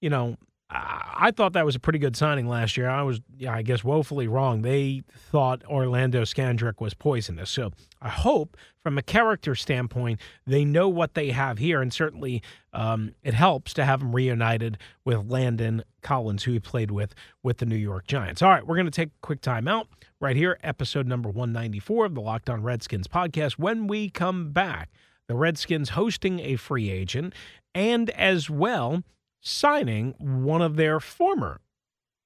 you 0.00 0.10
know, 0.10 0.36
I 0.74 1.30
thought 1.36 1.52
that 1.52 1.66
was 1.66 1.76
a 1.76 1.80
pretty 1.80 1.98
good 1.98 2.16
signing 2.16 2.48
last 2.48 2.76
year. 2.76 2.88
I 2.88 3.02
was, 3.02 3.20
I 3.46 3.62
guess, 3.62 3.84
woefully 3.84 4.26
wrong. 4.26 4.62
They 4.62 5.02
thought 5.30 5.62
Orlando 5.66 6.22
Scandrick 6.22 6.80
was 6.80 6.94
poisonous. 6.94 7.50
So 7.50 7.72
I 8.00 8.08
hope, 8.08 8.56
from 8.82 8.96
a 8.96 9.02
character 9.02 9.54
standpoint, 9.54 10.20
they 10.46 10.64
know 10.64 10.88
what 10.88 11.14
they 11.14 11.30
have 11.30 11.58
here, 11.58 11.82
and 11.82 11.92
certainly 11.92 12.42
um, 12.72 13.14
it 13.22 13.34
helps 13.34 13.74
to 13.74 13.84
have 13.84 14.00
him 14.00 14.14
reunited 14.14 14.78
with 15.04 15.30
Landon 15.30 15.84
Collins, 16.00 16.44
who 16.44 16.52
he 16.52 16.60
played 16.60 16.90
with 16.90 17.14
with 17.42 17.58
the 17.58 17.66
New 17.66 17.76
York 17.76 18.06
Giants. 18.06 18.40
All 18.40 18.50
right, 18.50 18.66
we're 18.66 18.76
going 18.76 18.86
to 18.86 18.90
take 18.90 19.10
a 19.10 19.20
quick 19.26 19.42
time 19.42 19.68
out 19.68 19.88
right 20.20 20.36
here, 20.36 20.58
episode 20.62 21.06
number 21.06 21.28
194 21.28 22.06
of 22.06 22.14
the 22.14 22.20
Locked 22.20 22.48
On 22.48 22.62
Redskins 22.62 23.06
podcast. 23.06 23.52
When 23.52 23.86
we 23.86 24.08
come 24.08 24.52
back, 24.52 24.90
the 25.28 25.34
Redskins 25.34 25.90
hosting 25.90 26.40
a 26.40 26.56
free 26.56 26.90
agent, 26.90 27.34
and 27.74 28.10
as 28.10 28.48
well 28.48 29.02
signing 29.42 30.14
one 30.18 30.62
of 30.62 30.76
their 30.76 31.00
former 31.00 31.60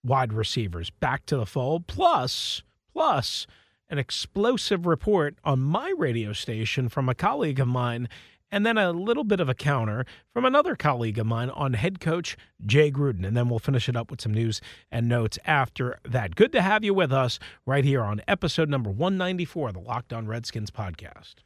wide 0.04 0.32
receivers 0.32 0.90
back 0.90 1.26
to 1.26 1.36
the 1.36 1.46
fold, 1.46 1.86
plus, 1.86 2.62
plus 2.92 3.46
an 3.88 3.98
explosive 3.98 4.86
report 4.86 5.36
on 5.42 5.60
my 5.60 5.92
radio 5.96 6.32
station 6.32 6.88
from 6.88 7.08
a 7.08 7.14
colleague 7.14 7.58
of 7.58 7.66
mine, 7.66 8.08
and 8.50 8.64
then 8.64 8.78
a 8.78 8.92
little 8.92 9.24
bit 9.24 9.40
of 9.40 9.48
a 9.48 9.54
counter 9.54 10.04
from 10.32 10.44
another 10.44 10.76
colleague 10.76 11.18
of 11.18 11.26
mine 11.26 11.50
on 11.50 11.72
head 11.72 11.98
coach 11.98 12.36
Jay 12.64 12.90
Gruden. 12.90 13.26
And 13.26 13.36
then 13.36 13.48
we'll 13.48 13.58
finish 13.58 13.88
it 13.88 13.96
up 13.96 14.10
with 14.10 14.20
some 14.20 14.34
news 14.34 14.60
and 14.90 15.08
notes 15.08 15.38
after 15.44 15.98
that. 16.04 16.36
Good 16.36 16.52
to 16.52 16.62
have 16.62 16.84
you 16.84 16.94
with 16.94 17.12
us 17.12 17.38
right 17.64 17.84
here 17.84 18.02
on 18.02 18.20
episode 18.28 18.68
number 18.68 18.90
194 18.90 19.68
of 19.68 19.74
the 19.74 19.80
Locked 19.80 20.12
On 20.12 20.26
Redskins 20.26 20.70
podcast. 20.70 21.45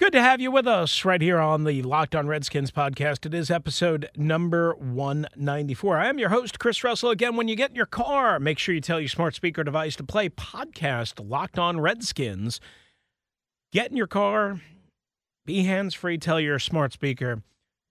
Good 0.00 0.12
to 0.12 0.22
have 0.22 0.40
you 0.40 0.52
with 0.52 0.68
us 0.68 1.04
right 1.04 1.20
here 1.20 1.40
on 1.40 1.64
the 1.64 1.82
Locked 1.82 2.14
On 2.14 2.28
Redskins 2.28 2.70
podcast. 2.70 3.26
It 3.26 3.34
is 3.34 3.50
episode 3.50 4.08
number 4.16 4.74
194. 4.74 5.98
I 5.98 6.08
am 6.08 6.20
your 6.20 6.28
host, 6.28 6.60
Chris 6.60 6.84
Russell. 6.84 7.10
Again, 7.10 7.34
when 7.34 7.48
you 7.48 7.56
get 7.56 7.70
in 7.70 7.76
your 7.76 7.84
car, 7.84 8.38
make 8.38 8.60
sure 8.60 8.72
you 8.76 8.80
tell 8.80 9.00
your 9.00 9.08
smart 9.08 9.34
speaker 9.34 9.64
device 9.64 9.96
to 9.96 10.04
play 10.04 10.28
podcast 10.28 11.28
Locked 11.28 11.58
On 11.58 11.80
Redskins. 11.80 12.60
Get 13.72 13.90
in 13.90 13.96
your 13.96 14.06
car, 14.06 14.60
be 15.44 15.64
hands 15.64 15.94
free, 15.94 16.16
tell 16.16 16.38
your 16.38 16.60
smart 16.60 16.92
speaker 16.92 17.42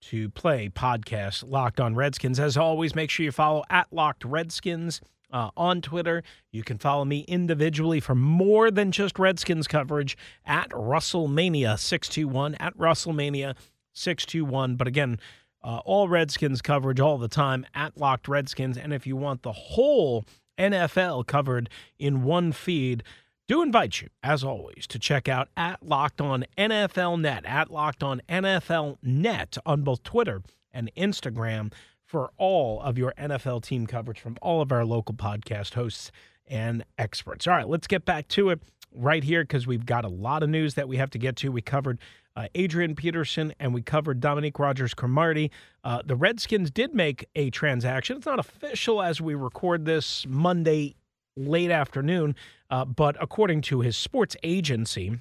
to 0.03 0.29
play 0.29 0.69
podcast 0.69 1.43
Locked 1.45 1.81
On 1.81 1.93
Redskins. 1.93 2.39
As 2.39 2.55
always, 2.55 2.95
make 2.95 3.09
sure 3.09 3.25
you 3.25 3.33
follow 3.33 3.65
at 3.69 3.91
Locked 3.91 4.23
Redskins 4.23 5.01
uh, 5.31 5.49
on 5.57 5.81
Twitter. 5.81 6.23
You 6.51 6.63
can 6.63 6.77
follow 6.77 7.05
me 7.05 7.25
individually 7.27 7.99
for 7.99 8.15
more 8.15 8.71
than 8.71 8.91
just 8.91 9.19
Redskins 9.19 9.67
coverage 9.67 10.17
at 10.45 10.69
Russellmania621, 10.69 12.55
at 12.59 12.77
Russellmania621. 12.77 14.77
But 14.77 14.87
again, 14.87 15.19
uh, 15.63 15.79
all 15.85 16.07
Redskins 16.07 16.61
coverage 16.61 16.99
all 16.99 17.17
the 17.17 17.27
time 17.27 17.65
at 17.73 17.97
Locked 17.97 18.27
Redskins. 18.27 18.77
And 18.77 18.93
if 18.93 19.07
you 19.07 19.15
want 19.15 19.43
the 19.43 19.51
whole 19.51 20.25
NFL 20.57 21.27
covered 21.27 21.69
in 21.99 22.23
one 22.23 22.51
feed, 22.51 23.03
do 23.47 23.61
invite 23.61 24.01
you, 24.01 24.09
as 24.23 24.43
always, 24.43 24.85
to 24.87 24.99
check 24.99 25.29
out 25.29 25.47
at 25.55 25.81
Locked 25.81 26.19
On 26.19 26.45
NFL 26.57 27.21
Net, 27.21 27.45
at 27.45 27.71
Locked 27.71 28.03
On 28.03 28.21
NFL 28.27 28.97
Net 29.01 29.57
on 29.65 29.83
both 29.83 30.03
Twitter 30.03 30.41
and 30.71 30.91
Instagram 30.97 31.71
for 32.07 32.31
all 32.37 32.81
of 32.81 32.97
your 32.97 33.13
NFL 33.17 33.61
team 33.63 33.85
coverage 33.85 34.19
from 34.19 34.37
all 34.41 34.61
of 34.61 34.71
our 34.71 34.85
local 34.85 35.13
podcast 35.13 35.73
hosts 35.73 36.11
and 36.47 36.83
experts. 36.97 37.45
All 37.45 37.53
right, 37.53 37.67
let's 37.67 37.85
get 37.85 38.05
back 38.05 38.29
to 38.29 38.49
it 38.49 38.61
right 38.95 39.23
here 39.23 39.43
because 39.43 39.67
we've 39.67 39.85
got 39.85 40.05
a 40.05 40.09
lot 40.09 40.41
of 40.41 40.49
news 40.49 40.75
that 40.75 40.87
we 40.87 40.97
have 40.97 41.09
to 41.11 41.19
get 41.19 41.35
to. 41.37 41.51
We 41.51 41.61
covered 41.61 41.99
uh, 42.37 42.47
Adrian 42.55 42.95
Peterson 42.95 43.53
and 43.59 43.73
we 43.73 43.81
covered 43.81 44.21
Dominique 44.21 44.57
Rodgers 44.57 44.93
Cromartie. 44.93 45.51
Uh, 45.83 46.01
the 46.05 46.15
Redskins 46.15 46.71
did 46.71 46.95
make 46.95 47.25
a 47.35 47.49
transaction. 47.49 48.17
It's 48.17 48.25
not 48.25 48.39
official 48.39 49.01
as 49.01 49.19
we 49.19 49.35
record 49.35 49.83
this 49.83 50.25
Monday 50.27 50.95
late 51.35 51.71
afternoon, 51.71 52.35
uh, 52.69 52.85
but 52.85 53.17
according 53.21 53.61
to 53.63 53.81
his 53.81 53.97
sports 53.97 54.37
agency 54.43 55.19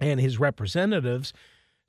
and 0.00 0.18
his 0.18 0.40
representatives, 0.40 1.34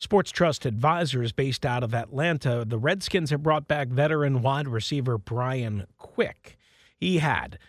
Sports 0.02 0.32
Trust 0.32 0.66
Advisors 0.66 1.32
based 1.32 1.64
out 1.64 1.84
of 1.84 1.94
Atlanta, 1.94 2.66
the 2.66 2.80
Redskins 2.80 3.30
have 3.30 3.44
brought 3.44 3.68
back 3.68 3.88
veteran 3.88 4.42
wide 4.42 4.68
receiver 4.68 5.20
Brian 5.20 5.86
Quick. 6.00 6.58
He 6.98 7.20
had 7.20 7.60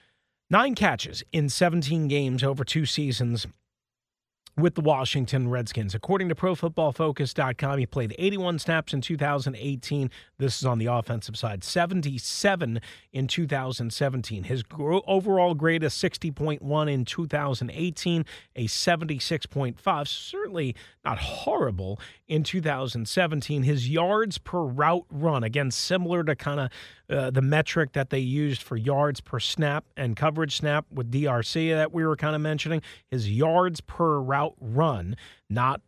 nine 0.48 0.74
catches 0.74 1.22
in 1.30 1.50
17 1.50 2.08
games 2.08 2.42
over 2.42 2.64
two 2.64 2.86
seasons 2.86 3.46
with 4.56 4.74
the 4.74 4.80
Washington 4.80 5.48
Redskins. 5.48 5.94
According 5.94 6.28
to 6.28 6.34
ProFootballFocus.com, 6.34 7.78
he 7.78 7.86
played 7.86 8.14
81 8.18 8.58
snaps 8.58 8.92
in 8.92 9.00
2018. 9.00 10.10
This 10.38 10.58
is 10.58 10.66
on 10.66 10.78
the 10.78 10.86
offensive 10.86 11.36
side, 11.36 11.64
77 11.64 12.80
in 13.12 13.26
2017. 13.26 14.44
His 14.44 14.62
overall 14.78 15.54
grade 15.54 15.82
is 15.82 15.94
60.1 15.94 16.92
in 16.92 17.04
2018, 17.04 18.26
a 18.56 18.64
76.5. 18.66 20.08
Certainly 20.08 20.76
not 21.04 21.18
horrible 21.18 21.98
in 22.28 22.42
2017. 22.42 23.62
His 23.62 23.88
yards 23.88 24.38
per 24.38 24.62
route 24.62 25.06
run, 25.10 25.42
again, 25.42 25.70
similar 25.70 26.22
to 26.24 26.36
kind 26.36 26.60
of 26.60 26.70
uh, 27.12 27.30
the 27.30 27.42
metric 27.42 27.92
that 27.92 28.10
they 28.10 28.18
used 28.18 28.62
for 28.62 28.76
yards 28.76 29.20
per 29.20 29.38
snap 29.38 29.84
and 29.96 30.16
coverage 30.16 30.56
snap 30.56 30.86
with 30.90 31.12
DRC 31.12 31.74
that 31.74 31.92
we 31.92 32.04
were 32.04 32.16
kind 32.16 32.34
of 32.34 32.40
mentioning. 32.40 32.80
His 33.10 33.30
yards 33.30 33.80
per 33.80 34.18
route 34.20 34.54
run, 34.58 35.16
not 35.50 35.82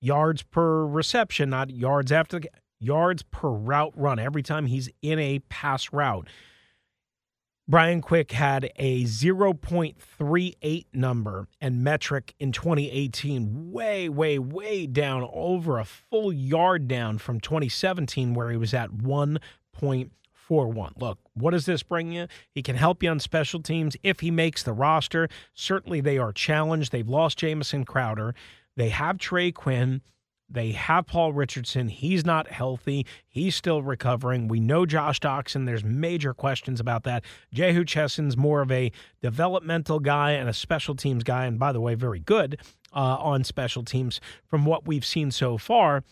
yards 0.00 0.42
per 0.42 0.86
reception, 0.86 1.50
not 1.50 1.70
yards 1.70 2.12
after 2.12 2.40
yards 2.78 3.22
per 3.24 3.50
route 3.50 3.92
run. 3.96 4.18
Every 4.18 4.42
time 4.42 4.66
he's 4.66 4.88
in 5.02 5.18
a 5.18 5.40
pass 5.48 5.92
route, 5.92 6.28
Brian 7.68 8.00
Quick 8.00 8.32
had 8.32 8.72
a 8.76 9.04
0.38 9.04 10.86
number 10.92 11.46
and 11.60 11.84
metric 11.84 12.34
in 12.40 12.50
2018, 12.50 13.70
way, 13.70 14.08
way, 14.08 14.38
way 14.40 14.86
down, 14.86 15.28
over 15.32 15.78
a 15.78 15.84
full 15.84 16.32
yard 16.32 16.88
down 16.88 17.18
from 17.18 17.38
2017, 17.38 18.34
where 18.34 18.50
he 18.50 18.56
was 18.56 18.74
at 18.74 18.90
1.41. 20.50 21.00
Look, 21.00 21.18
what 21.34 21.52
does 21.52 21.66
this 21.66 21.82
bring 21.82 22.12
you? 22.12 22.26
He 22.50 22.62
can 22.62 22.76
help 22.76 23.02
you 23.02 23.10
on 23.10 23.20
special 23.20 23.62
teams 23.62 23.96
if 24.02 24.20
he 24.20 24.30
makes 24.30 24.62
the 24.62 24.72
roster. 24.72 25.28
Certainly, 25.54 26.00
they 26.00 26.18
are 26.18 26.32
challenged. 26.32 26.92
They've 26.92 27.08
lost 27.08 27.38
Jamison 27.38 27.84
Crowder. 27.84 28.34
They 28.76 28.88
have 28.90 29.18
Trey 29.18 29.52
Quinn. 29.52 30.02
They 30.52 30.72
have 30.72 31.06
Paul 31.06 31.32
Richardson. 31.32 31.88
He's 31.88 32.24
not 32.24 32.50
healthy. 32.50 33.06
He's 33.28 33.54
still 33.54 33.82
recovering. 33.82 34.48
We 34.48 34.58
know 34.58 34.84
Josh 34.84 35.20
Doctson. 35.20 35.64
There's 35.64 35.84
major 35.84 36.34
questions 36.34 36.80
about 36.80 37.04
that. 37.04 37.24
Jehu 37.54 37.84
Chesson's 37.84 38.36
more 38.36 38.60
of 38.60 38.72
a 38.72 38.90
developmental 39.22 40.00
guy 40.00 40.32
and 40.32 40.48
a 40.48 40.52
special 40.52 40.96
teams 40.96 41.22
guy, 41.22 41.46
and 41.46 41.58
by 41.58 41.70
the 41.70 41.80
way, 41.80 41.94
very 41.94 42.18
good 42.18 42.60
uh, 42.92 43.16
on 43.20 43.44
special 43.44 43.84
teams 43.84 44.20
from 44.48 44.64
what 44.64 44.88
we've 44.88 45.04
seen 45.04 45.30
so 45.30 45.56
far. 45.56 46.02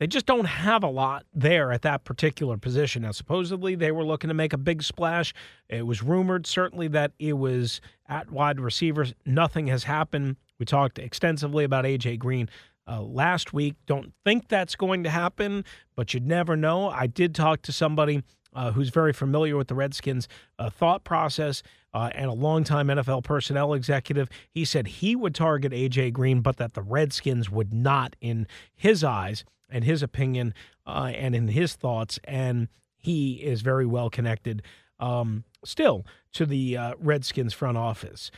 They 0.00 0.06
just 0.06 0.24
don't 0.24 0.46
have 0.46 0.82
a 0.82 0.88
lot 0.88 1.26
there 1.34 1.70
at 1.72 1.82
that 1.82 2.04
particular 2.04 2.56
position. 2.56 3.02
Now, 3.02 3.10
supposedly 3.12 3.74
they 3.74 3.92
were 3.92 4.02
looking 4.02 4.28
to 4.28 4.34
make 4.34 4.54
a 4.54 4.58
big 4.58 4.82
splash. 4.82 5.34
It 5.68 5.86
was 5.86 6.02
rumored, 6.02 6.46
certainly, 6.46 6.88
that 6.88 7.12
it 7.18 7.34
was 7.34 7.82
at 8.08 8.30
wide 8.30 8.60
receivers. 8.60 9.12
Nothing 9.26 9.66
has 9.66 9.84
happened. 9.84 10.36
We 10.58 10.64
talked 10.64 10.98
extensively 10.98 11.64
about 11.64 11.84
A.J. 11.84 12.16
Green 12.16 12.48
uh, 12.88 13.02
last 13.02 13.52
week. 13.52 13.74
Don't 13.84 14.14
think 14.24 14.48
that's 14.48 14.74
going 14.74 15.04
to 15.04 15.10
happen, 15.10 15.66
but 15.94 16.14
you'd 16.14 16.26
never 16.26 16.56
know. 16.56 16.88
I 16.88 17.06
did 17.06 17.34
talk 17.34 17.60
to 17.62 17.72
somebody 17.72 18.22
uh, 18.54 18.72
who's 18.72 18.88
very 18.88 19.12
familiar 19.12 19.58
with 19.58 19.68
the 19.68 19.74
Redskins' 19.74 20.28
uh, 20.58 20.70
thought 20.70 21.04
process 21.04 21.62
uh, 21.92 22.08
and 22.14 22.30
a 22.30 22.32
longtime 22.32 22.86
NFL 22.86 23.22
personnel 23.22 23.74
executive. 23.74 24.30
He 24.50 24.64
said 24.64 24.86
he 24.86 25.14
would 25.14 25.34
target 25.34 25.74
A.J. 25.74 26.12
Green, 26.12 26.40
but 26.40 26.56
that 26.56 26.72
the 26.72 26.82
Redskins 26.82 27.50
would 27.50 27.74
not, 27.74 28.16
in 28.22 28.46
his 28.74 29.04
eyes 29.04 29.44
and 29.70 29.84
his 29.84 30.02
opinion 30.02 30.54
uh, 30.86 31.12
and 31.14 31.34
in 31.34 31.48
his 31.48 31.74
thoughts. 31.74 32.18
And 32.24 32.68
he 32.96 33.34
is 33.34 33.62
very 33.62 33.86
well 33.86 34.10
connected 34.10 34.62
um, 34.98 35.44
still 35.64 36.04
to 36.32 36.46
the 36.46 36.76
uh, 36.76 36.94
Redskins 36.98 37.54
front 37.54 37.78
office. 37.78 38.30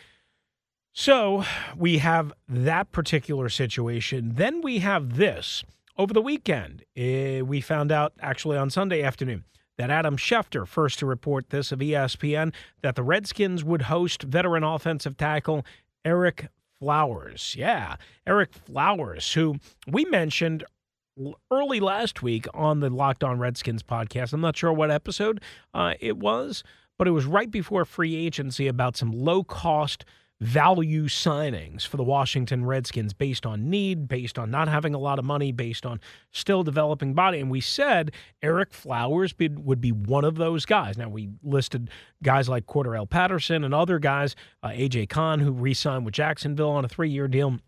So 0.92 1.44
we 1.76 1.98
have 1.98 2.32
that 2.48 2.92
particular 2.92 3.48
situation. 3.48 4.32
Then 4.34 4.60
we 4.60 4.78
have 4.80 5.16
this. 5.16 5.64
Over 5.98 6.14
the 6.14 6.22
weekend, 6.22 6.84
uh, 6.98 7.44
we 7.44 7.60
found 7.60 7.92
out 7.92 8.12
actually 8.20 8.56
on 8.56 8.70
Sunday 8.70 9.02
afternoon 9.02 9.44
that 9.78 9.90
Adam 9.90 10.16
Schefter, 10.16 10.66
first 10.66 10.98
to 10.98 11.06
report 11.06 11.50
this 11.50 11.72
of 11.72 11.80
ESPN, 11.80 12.52
that 12.82 12.94
the 12.94 13.02
Redskins 13.02 13.64
would 13.64 13.82
host 13.82 14.22
veteran 14.22 14.64
offensive 14.64 15.16
tackle 15.16 15.64
Ereck 16.04 16.48
Flowers. 16.78 17.54
Yeah, 17.58 17.96
Ereck 18.26 18.52
Flowers, 18.52 19.32
who 19.32 19.56
we 19.86 20.04
mentioned 20.06 20.64
early 21.50 21.80
last 21.80 22.22
week 22.22 22.46
on 22.54 22.80
the 22.80 22.90
Locked 22.90 23.24
On 23.24 23.38
Redskins 23.38 23.82
podcast. 23.82 24.32
I'm 24.32 24.40
not 24.40 24.56
sure 24.56 24.72
what 24.72 24.90
episode 24.90 25.40
uh, 25.74 25.94
it 26.00 26.16
was, 26.16 26.62
but 26.98 27.08
it 27.08 27.12
was 27.12 27.24
right 27.24 27.50
before 27.50 27.84
free 27.84 28.14
agency 28.14 28.66
about 28.68 28.96
some 28.96 29.12
low 29.12 29.44
cost 29.44 30.04
value 30.40 31.04
signings 31.04 31.86
for 31.86 31.96
the 31.96 32.02
Washington 32.02 32.64
Redskins 32.64 33.12
based 33.12 33.46
on 33.46 33.70
need, 33.70 34.08
based 34.08 34.40
on 34.40 34.50
not 34.50 34.66
having 34.66 34.92
a 34.92 34.98
lot 34.98 35.20
of 35.20 35.24
money, 35.24 35.52
based 35.52 35.86
on 35.86 36.00
still 36.32 36.64
developing 36.64 37.14
body. 37.14 37.38
And 37.38 37.48
we 37.48 37.60
said 37.60 38.10
Ereck 38.42 38.72
Flowers 38.72 39.34
would 39.38 39.80
be 39.80 39.92
one 39.92 40.24
of 40.24 40.34
those 40.34 40.66
guys. 40.66 40.98
Now, 40.98 41.08
we 41.08 41.30
listed 41.44 41.90
guys 42.24 42.48
like 42.48 42.66
Cordarrelle 42.66 43.08
Patterson 43.08 43.62
and 43.62 43.72
other 43.72 44.00
guys, 44.00 44.34
uh, 44.64 44.70
A.J. 44.72 45.06
Cann, 45.06 45.38
who 45.38 45.52
re 45.52 45.74
signed 45.74 46.04
with 46.04 46.14
Jacksonville 46.14 46.70
on 46.70 46.84
a 46.84 46.88
three 46.88 47.10
year 47.10 47.28
deal. 47.28 47.58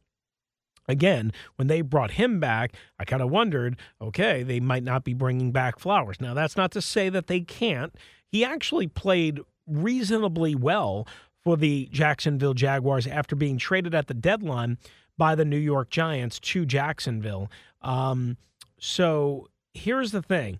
Again, 0.86 1.32
when 1.56 1.68
they 1.68 1.80
brought 1.80 2.12
him 2.12 2.40
back, 2.40 2.74
I 2.98 3.04
kind 3.04 3.22
of 3.22 3.30
wondered, 3.30 3.76
okay, 4.00 4.42
they 4.42 4.60
might 4.60 4.82
not 4.82 5.04
be 5.04 5.14
bringing 5.14 5.52
back 5.52 5.78
Flowers. 5.78 6.20
Now, 6.20 6.34
that's 6.34 6.56
not 6.56 6.70
to 6.72 6.82
say 6.82 7.08
that 7.08 7.26
they 7.26 7.40
can't. 7.40 7.94
He 8.26 8.44
actually 8.44 8.86
played 8.86 9.40
reasonably 9.66 10.54
well 10.54 11.06
for 11.42 11.56
the 11.56 11.88
Jacksonville 11.92 12.54
Jaguars 12.54 13.06
after 13.06 13.36
being 13.36 13.58
traded 13.58 13.94
at 13.94 14.06
the 14.06 14.14
deadline 14.14 14.78
by 15.16 15.34
the 15.34 15.44
New 15.44 15.58
York 15.58 15.90
Giants 15.90 16.40
to 16.40 16.66
Jacksonville. 16.66 17.50
Um, 17.82 18.36
so 18.78 19.48
here's 19.72 20.12
the 20.12 20.22
thing. 20.22 20.58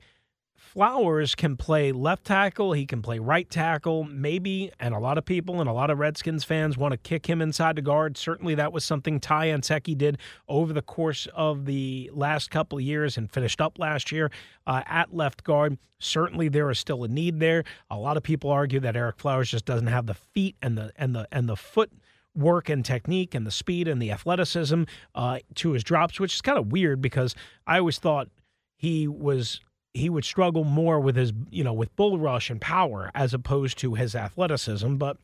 Flowers 0.75 1.37
can 1.37 1.57
play 1.57 1.93
left 1.93 2.25
tackle. 2.25 2.73
He 2.73 2.85
can 2.85 3.01
play 3.01 3.21
right 3.21 3.49
tackle. 3.49 4.03
Maybe, 4.03 4.73
and 4.81 4.93
a 4.93 4.99
lot 4.99 5.19
of 5.19 5.25
people 5.25 5.61
and 5.61 5.71
a 5.71 5.73
lot 5.73 5.89
of 5.89 6.01
Redskins 6.01 6.43
fans 6.43 6.77
want 6.77 6.91
to 6.91 6.99
kick 6.99 7.27
him 7.27 7.41
inside 7.41 7.77
the 7.77 7.83
guard. 7.83 8.17
Certainly, 8.17 8.57
that 8.57 8.73
was 8.73 8.85
something 8.85 9.21
Ty 9.21 9.51
Nsekhe 9.51 9.97
did 9.97 10.19
over 10.49 10.73
the 10.73 10.83
course 10.83 11.29
of 11.33 11.67
the 11.67 12.11
last 12.13 12.51
couple 12.51 12.77
of 12.77 12.83
years 12.83 13.17
and 13.17 13.31
finished 13.31 13.61
up 13.61 13.79
last 13.79 14.11
year 14.11 14.33
uh, 14.67 14.83
at 14.87 15.15
left 15.15 15.45
guard. 15.45 15.79
Certainly, 16.01 16.49
there 16.49 16.69
is 16.73 16.81
still 16.81 17.05
a 17.05 17.09
need 17.09 17.39
there. 17.39 17.63
A 17.89 17.97
lot 17.97 18.17
of 18.17 18.25
people 18.25 18.51
argue 18.51 18.81
that 18.81 18.97
Ereck 18.97 19.19
Flowers 19.19 19.53
just 19.53 19.67
doesn't 19.67 19.87
have 19.87 20.07
the 20.07 20.15
feet 20.15 20.57
and 20.61 20.77
the 20.77 20.93
and 20.97 21.15
the 21.15 21.29
and 21.31 21.49
the 21.49 21.57
foot 21.57 21.93
work 22.35 22.69
and 22.69 22.85
technique 22.85 23.33
and 23.33 23.47
the 23.47 23.53
speed 23.53 23.87
and 23.87 24.03
the 24.03 24.11
athleticism 24.11 24.83
uh, 25.15 25.39
to 25.55 25.71
his 25.71 25.85
drops, 25.85 26.19
which 26.19 26.35
is 26.35 26.43
kind 26.43 26.59
of 26.59 26.73
weird 26.73 27.01
because 27.01 27.37
I 27.65 27.79
always 27.79 28.01
thought 28.01 28.29
he 28.77 29.07
was 29.07 29.61
he 29.95 30.11
would 30.11 30.25
struggle 30.25 30.65
more 30.65 30.99
with 30.99 31.17
his, 31.17 31.33
you 31.51 31.65
know, 31.65 31.73
with 31.73 31.95
bull 31.97 32.19
rush 32.19 32.51
and 32.51 32.61
power 32.61 33.11
as 33.15 33.33
opposed 33.33 33.79
to 33.79 33.95
his 33.95 34.15
athleticism. 34.15 34.97
But 34.97 35.17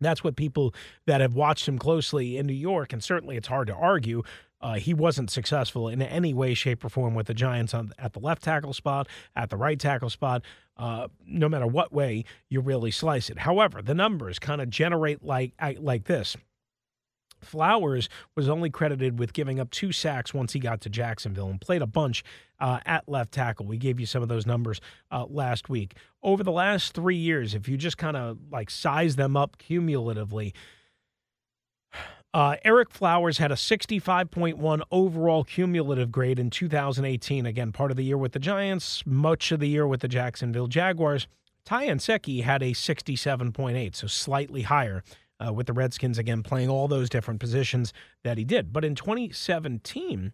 that's 0.00 0.22
what 0.22 0.36
people 0.36 0.74
that 1.06 1.20
have 1.20 1.34
watched 1.34 1.66
him 1.66 1.78
closely 1.78 2.36
in 2.36 2.46
New 2.46 2.52
York, 2.52 2.92
and 2.92 3.02
certainly 3.02 3.36
it's 3.36 3.48
hard 3.48 3.66
to 3.66 3.74
argue. 3.74 4.22
Uh, 4.60 4.74
he 4.74 4.94
wasn't 4.94 5.30
successful 5.30 5.88
in 5.88 6.00
any 6.00 6.32
way, 6.32 6.54
shape, 6.54 6.84
or 6.84 6.88
form 6.88 7.14
with 7.14 7.26
the 7.26 7.34
Giants 7.34 7.74
on, 7.74 7.92
at 7.98 8.12
the 8.14 8.20
left 8.20 8.42
tackle 8.42 8.72
spot, 8.72 9.06
at 9.34 9.50
the 9.50 9.56
right 9.56 9.78
tackle 9.78 10.10
spot, 10.10 10.42
uh, 10.78 11.08
no 11.26 11.48
matter 11.48 11.66
what 11.66 11.92
way 11.92 12.24
you 12.48 12.60
really 12.60 12.90
slice 12.90 13.28
it. 13.28 13.38
However, 13.38 13.82
the 13.82 13.94
numbers 13.94 14.38
kind 14.38 14.60
of 14.60 14.70
generate 14.70 15.22
like 15.22 15.52
like 15.80 16.04
this. 16.04 16.36
Flowers 17.40 18.08
was 18.34 18.48
only 18.48 18.70
credited 18.70 19.18
with 19.18 19.32
giving 19.32 19.60
up 19.60 19.70
two 19.70 19.92
sacks 19.92 20.34
once 20.34 20.52
he 20.52 20.58
got 20.58 20.80
to 20.82 20.88
Jacksonville 20.88 21.48
and 21.48 21.60
played 21.60 21.82
a 21.82 21.86
bunch 21.86 22.24
uh, 22.60 22.80
at 22.86 23.08
left 23.08 23.32
tackle. 23.32 23.66
We 23.66 23.76
gave 23.76 24.00
you 24.00 24.06
some 24.06 24.22
of 24.22 24.28
those 24.28 24.46
numbers 24.46 24.80
uh, 25.10 25.26
last 25.28 25.68
week. 25.68 25.94
Over 26.22 26.42
the 26.42 26.52
last 26.52 26.94
three 26.94 27.16
years, 27.16 27.54
if 27.54 27.68
you 27.68 27.76
just 27.76 27.98
kind 27.98 28.16
of 28.16 28.38
like 28.50 28.70
size 28.70 29.16
them 29.16 29.36
up 29.36 29.58
cumulatively, 29.58 30.54
uh, 32.34 32.56
Ereck 32.64 32.90
Flowers 32.90 33.38
had 33.38 33.52
a 33.52 33.56
65.1 33.56 34.82
overall 34.90 35.44
cumulative 35.44 36.10
grade 36.10 36.38
in 36.38 36.50
2018. 36.50 37.46
Again, 37.46 37.72
part 37.72 37.90
of 37.90 37.96
the 37.96 38.04
year 38.04 38.18
with 38.18 38.32
the 38.32 38.38
Giants, 38.38 39.02
much 39.06 39.52
of 39.52 39.60
the 39.60 39.68
year 39.68 39.86
with 39.86 40.00
the 40.00 40.08
Jacksonville 40.08 40.68
Jaguars. 40.68 41.26
Ty 41.64 41.88
Nsekhe 41.88 42.44
had 42.44 42.62
a 42.62 42.70
67.8, 42.70 43.96
so 43.96 44.06
slightly 44.06 44.62
higher 44.62 45.02
uh, 45.44 45.52
with 45.52 45.66
the 45.66 45.72
Redskins, 45.72 46.18
again, 46.18 46.42
playing 46.42 46.68
all 46.68 46.88
those 46.88 47.08
different 47.08 47.40
positions 47.40 47.92
that 48.24 48.38
he 48.38 48.44
did. 48.44 48.72
But 48.72 48.84
in 48.84 48.94
2017, 48.94 50.32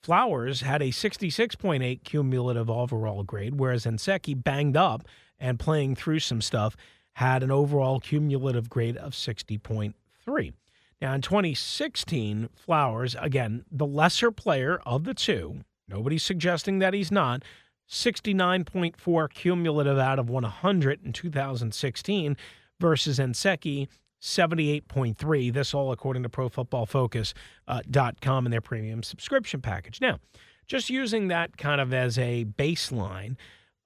Flowers 0.00 0.60
had 0.60 0.80
a 0.80 0.88
66.8 0.88 2.04
cumulative 2.04 2.70
overall 2.70 3.24
grade, 3.24 3.58
whereas 3.58 3.84
Nsekhe 3.84 4.42
banged 4.42 4.76
up 4.76 5.04
and 5.40 5.58
playing 5.58 5.96
through 5.96 6.20
some 6.20 6.40
stuff 6.40 6.76
had 7.14 7.42
an 7.42 7.50
overall 7.50 7.98
cumulative 7.98 8.70
grade 8.70 8.96
of 8.96 9.12
60.3. 9.12 10.52
Now, 11.00 11.14
in 11.14 11.20
2016, 11.20 12.48
Flowers, 12.54 13.16
again, 13.20 13.64
the 13.70 13.86
lesser 13.86 14.30
player 14.30 14.80
of 14.86 15.04
the 15.04 15.14
two, 15.14 15.64
nobody's 15.88 16.22
suggesting 16.22 16.78
that 16.78 16.94
he's 16.94 17.10
not, 17.10 17.42
69.4 17.90 19.30
cumulative 19.32 19.98
out 19.98 20.18
of 20.18 20.28
100 20.28 21.04
in 21.04 21.12
2016 21.12 22.36
versus 22.78 23.18
Nsekhe 23.18 23.88
78.3. 24.20 25.52
This 25.52 25.74
all 25.74 25.92
according 25.92 26.22
to 26.24 26.28
ProFootballFocus.com 26.28 27.34
uh, 27.68 28.46
and 28.46 28.52
their 28.52 28.60
premium 28.60 29.02
subscription 29.02 29.60
package. 29.60 30.00
Now, 30.00 30.18
just 30.66 30.90
using 30.90 31.28
that 31.28 31.56
kind 31.56 31.80
of 31.80 31.94
as 31.94 32.18
a 32.18 32.44
baseline, 32.44 33.36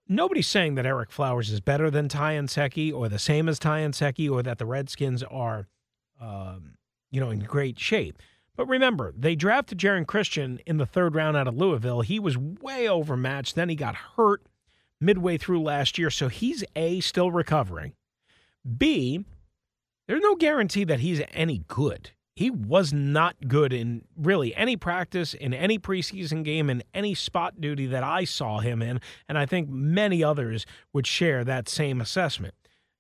nobody's 0.09 0.49
saying 0.49 0.75
that 0.75 0.85
Ereck 0.85 1.11
Flowers 1.11 1.51
is 1.51 1.61
better 1.61 1.91
than 1.91 2.09
Ty 2.09 2.35
Nsekhe 2.35 2.93
or 2.93 3.09
the 3.09 3.19
same 3.19 3.49
as 3.49 3.59
Ty 3.59 3.83
Nsekhe 3.83 4.31
or 4.31 4.43
that 4.43 4.59
the 4.59 4.67
Redskins 4.67 5.23
are, 5.23 5.69
um, 6.21 6.75
you 7.11 7.21
know, 7.21 7.31
in 7.31 7.41
great 7.41 7.79
shape. 7.79 8.19
But 8.57 8.69
remember, 8.69 9.15
they 9.17 9.35
drafted 9.35 9.79
Geron 9.79 10.07
Christian 10.07 10.61
in 10.67 10.77
the 10.77 10.87
third 10.87 11.15
round 11.15 11.37
out 11.37 11.49
of 11.49 11.57
Louisville. 11.57 12.03
He 12.03 12.19
was 12.19 12.37
way 12.37 12.89
overmatched. 12.89 13.55
Then 13.55 13.69
he 13.69 13.77
got 13.77 13.95
hurt 14.17 14.43
midway 15.01 15.39
through 15.39 15.63
last 15.63 15.99
year. 15.99 16.11
So 16.11 16.29
he's 16.29 16.63
A, 16.77 17.01
still 17.01 17.31
recovering. 17.31 17.95
B, 18.77 19.25
there's 20.13 20.23
no 20.23 20.35
guarantee 20.35 20.85
that 20.85 21.01
he's 21.01 21.23
any 21.33 21.65
good. 21.69 22.11
He 22.37 22.51
was 22.51 22.93
not 22.93 23.49
good 23.49 23.73
in 23.73 24.05
really 24.15 24.55
any 24.55 24.77
practice, 24.77 25.33
in 25.33 25.55
any 25.55 25.79
preseason 25.79 26.45
game, 26.45 26.69
in 26.69 26.83
any 26.93 27.15
spot 27.15 27.63
duty 27.63 27.87
that 27.87 28.05
I 28.05 28.25
saw 28.25 28.61
him 28.61 28.83
in. 28.83 29.01
And 29.27 29.39
I 29.39 29.47
think 29.47 29.71
many 29.71 30.23
others 30.23 30.67
would 30.93 31.07
share 31.07 31.45
that 31.45 31.67
same 31.67 31.99
assessment. 31.99 32.53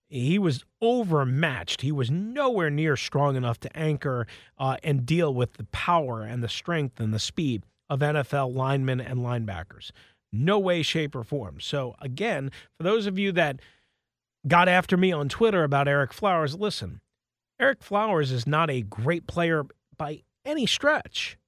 He 0.08 0.38
was 0.38 0.64
overmatched. 0.80 1.82
He 1.82 1.92
was 1.92 2.10
nowhere 2.10 2.70
near 2.70 2.96
strong 2.96 3.36
enough 3.36 3.60
to 3.60 3.76
anchor 3.76 4.26
uh, 4.56 4.78
and 4.82 5.04
deal 5.04 5.34
with 5.34 5.58
the 5.58 5.64
power 5.64 6.22
and 6.22 6.42
the 6.42 6.48
strength 6.48 6.98
and 6.98 7.12
the 7.12 7.18
speed 7.18 7.66
of 7.90 8.00
NFL 8.00 8.54
linemen 8.54 9.02
and 9.02 9.20
linebackers. 9.20 9.90
No 10.32 10.58
way, 10.58 10.80
shape, 10.80 11.14
or 11.14 11.24
form. 11.24 11.60
So, 11.60 11.94
again, 12.00 12.50
for 12.78 12.84
those 12.84 13.04
of 13.04 13.18
you 13.18 13.32
that 13.32 13.60
got 14.46 14.68
after 14.68 14.96
me 14.96 15.12
on 15.12 15.28
Twitter 15.28 15.64
about 15.64 15.86
Ereck 15.86 16.12
Flowers. 16.12 16.54
Listen, 16.54 17.00
Ereck 17.62 17.80
Flowers 17.80 18.32
is 18.32 18.44
not 18.44 18.70
a 18.70 18.82
great 18.82 19.28
player 19.28 19.64
by 19.96 20.22
any 20.44 20.66
stretch, 20.66 21.38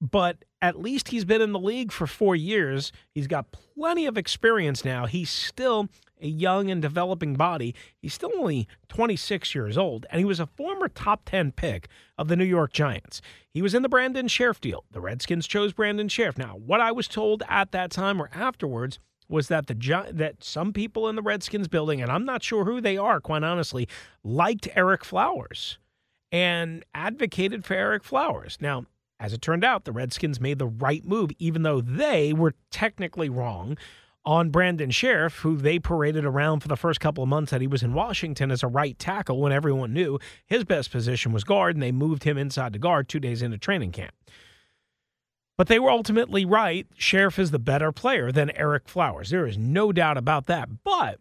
but 0.00 0.46
at 0.62 0.80
least 0.80 1.08
he's 1.08 1.26
been 1.26 1.42
in 1.42 1.52
the 1.52 1.58
league 1.58 1.92
for 1.92 2.06
four 2.06 2.34
years. 2.34 2.90
He's 3.14 3.26
got 3.26 3.52
plenty 3.52 4.06
of 4.06 4.16
experience 4.16 4.82
now. 4.82 5.04
He's 5.04 5.28
still 5.28 5.90
a 6.22 6.26
young 6.26 6.70
and 6.70 6.80
developing 6.80 7.34
body. 7.34 7.74
He's 8.00 8.14
still 8.14 8.30
only 8.38 8.66
26 8.88 9.54
years 9.54 9.76
old, 9.76 10.06
and 10.08 10.18
he 10.18 10.24
was 10.24 10.40
a 10.40 10.46
former 10.46 10.88
top 10.88 11.26
10 11.26 11.52
pick 11.52 11.88
of 12.16 12.28
the 12.28 12.36
New 12.36 12.46
York 12.46 12.72
Giants. 12.72 13.20
He 13.52 13.60
was 13.60 13.74
in 13.74 13.82
the 13.82 13.90
Brandon 13.90 14.28
Scherff 14.28 14.58
deal. 14.58 14.84
The 14.90 15.02
Redskins 15.02 15.46
chose 15.46 15.74
Brandon 15.74 16.08
Scherff. 16.08 16.38
Now, 16.38 16.56
what 16.56 16.80
I 16.80 16.92
was 16.92 17.08
told 17.08 17.42
at 17.46 17.72
that 17.72 17.90
time 17.90 18.22
or 18.22 18.30
afterwards– 18.32 18.98
was 19.32 19.48
that 19.48 19.66
the 19.66 19.74
that 20.12 20.44
some 20.44 20.72
people 20.72 21.08
in 21.08 21.16
the 21.16 21.22
Redskins 21.22 21.66
building, 21.66 22.00
and 22.00 22.12
I'm 22.12 22.24
not 22.24 22.42
sure 22.42 22.64
who 22.64 22.80
they 22.80 22.96
are, 22.96 23.20
quite 23.20 23.42
honestly, 23.42 23.88
liked 24.22 24.68
Ereck 24.76 25.02
Flowers 25.02 25.78
and 26.30 26.84
advocated 26.94 27.64
for 27.64 27.74
Ereck 27.74 28.04
Flowers. 28.04 28.58
Now, 28.60 28.86
as 29.18 29.32
it 29.32 29.42
turned 29.42 29.64
out, 29.64 29.84
the 29.84 29.92
Redskins 29.92 30.40
made 30.40 30.58
the 30.58 30.66
right 30.66 31.04
move, 31.04 31.30
even 31.38 31.62
though 31.62 31.80
they 31.80 32.32
were 32.32 32.54
technically 32.70 33.28
wrong 33.28 33.78
on 34.24 34.50
Brandon 34.50 34.90
Scherff, 34.90 35.40
who 35.40 35.56
they 35.56 35.78
paraded 35.78 36.24
around 36.24 36.60
for 36.60 36.68
the 36.68 36.76
first 36.76 37.00
couple 37.00 37.22
of 37.22 37.28
months 37.28 37.50
that 37.50 37.60
he 37.60 37.66
was 37.66 37.82
in 37.82 37.92
Washington 37.92 38.50
as 38.50 38.62
a 38.62 38.68
right 38.68 38.98
tackle 38.98 39.40
when 39.40 39.52
everyone 39.52 39.92
knew 39.92 40.18
his 40.46 40.64
best 40.64 40.90
position 40.92 41.32
was 41.32 41.44
guard, 41.44 41.74
and 41.74 41.82
they 41.82 41.92
moved 41.92 42.24
him 42.24 42.38
inside 42.38 42.72
the 42.72 42.78
guard 42.78 43.08
two 43.08 43.18
days 43.18 43.42
into 43.42 43.58
training 43.58 43.92
camp. 43.92 44.14
But 45.58 45.68
they 45.68 45.78
were 45.78 45.90
ultimately 45.90 46.44
right. 46.44 46.86
Scherff 46.98 47.38
is 47.38 47.50
the 47.50 47.58
better 47.58 47.92
player 47.92 48.32
than 48.32 48.48
Ereck 48.48 48.88
Flowers. 48.88 49.30
There 49.30 49.46
is 49.46 49.58
no 49.58 49.92
doubt 49.92 50.16
about 50.16 50.46
that. 50.46 50.68
But 50.82 51.20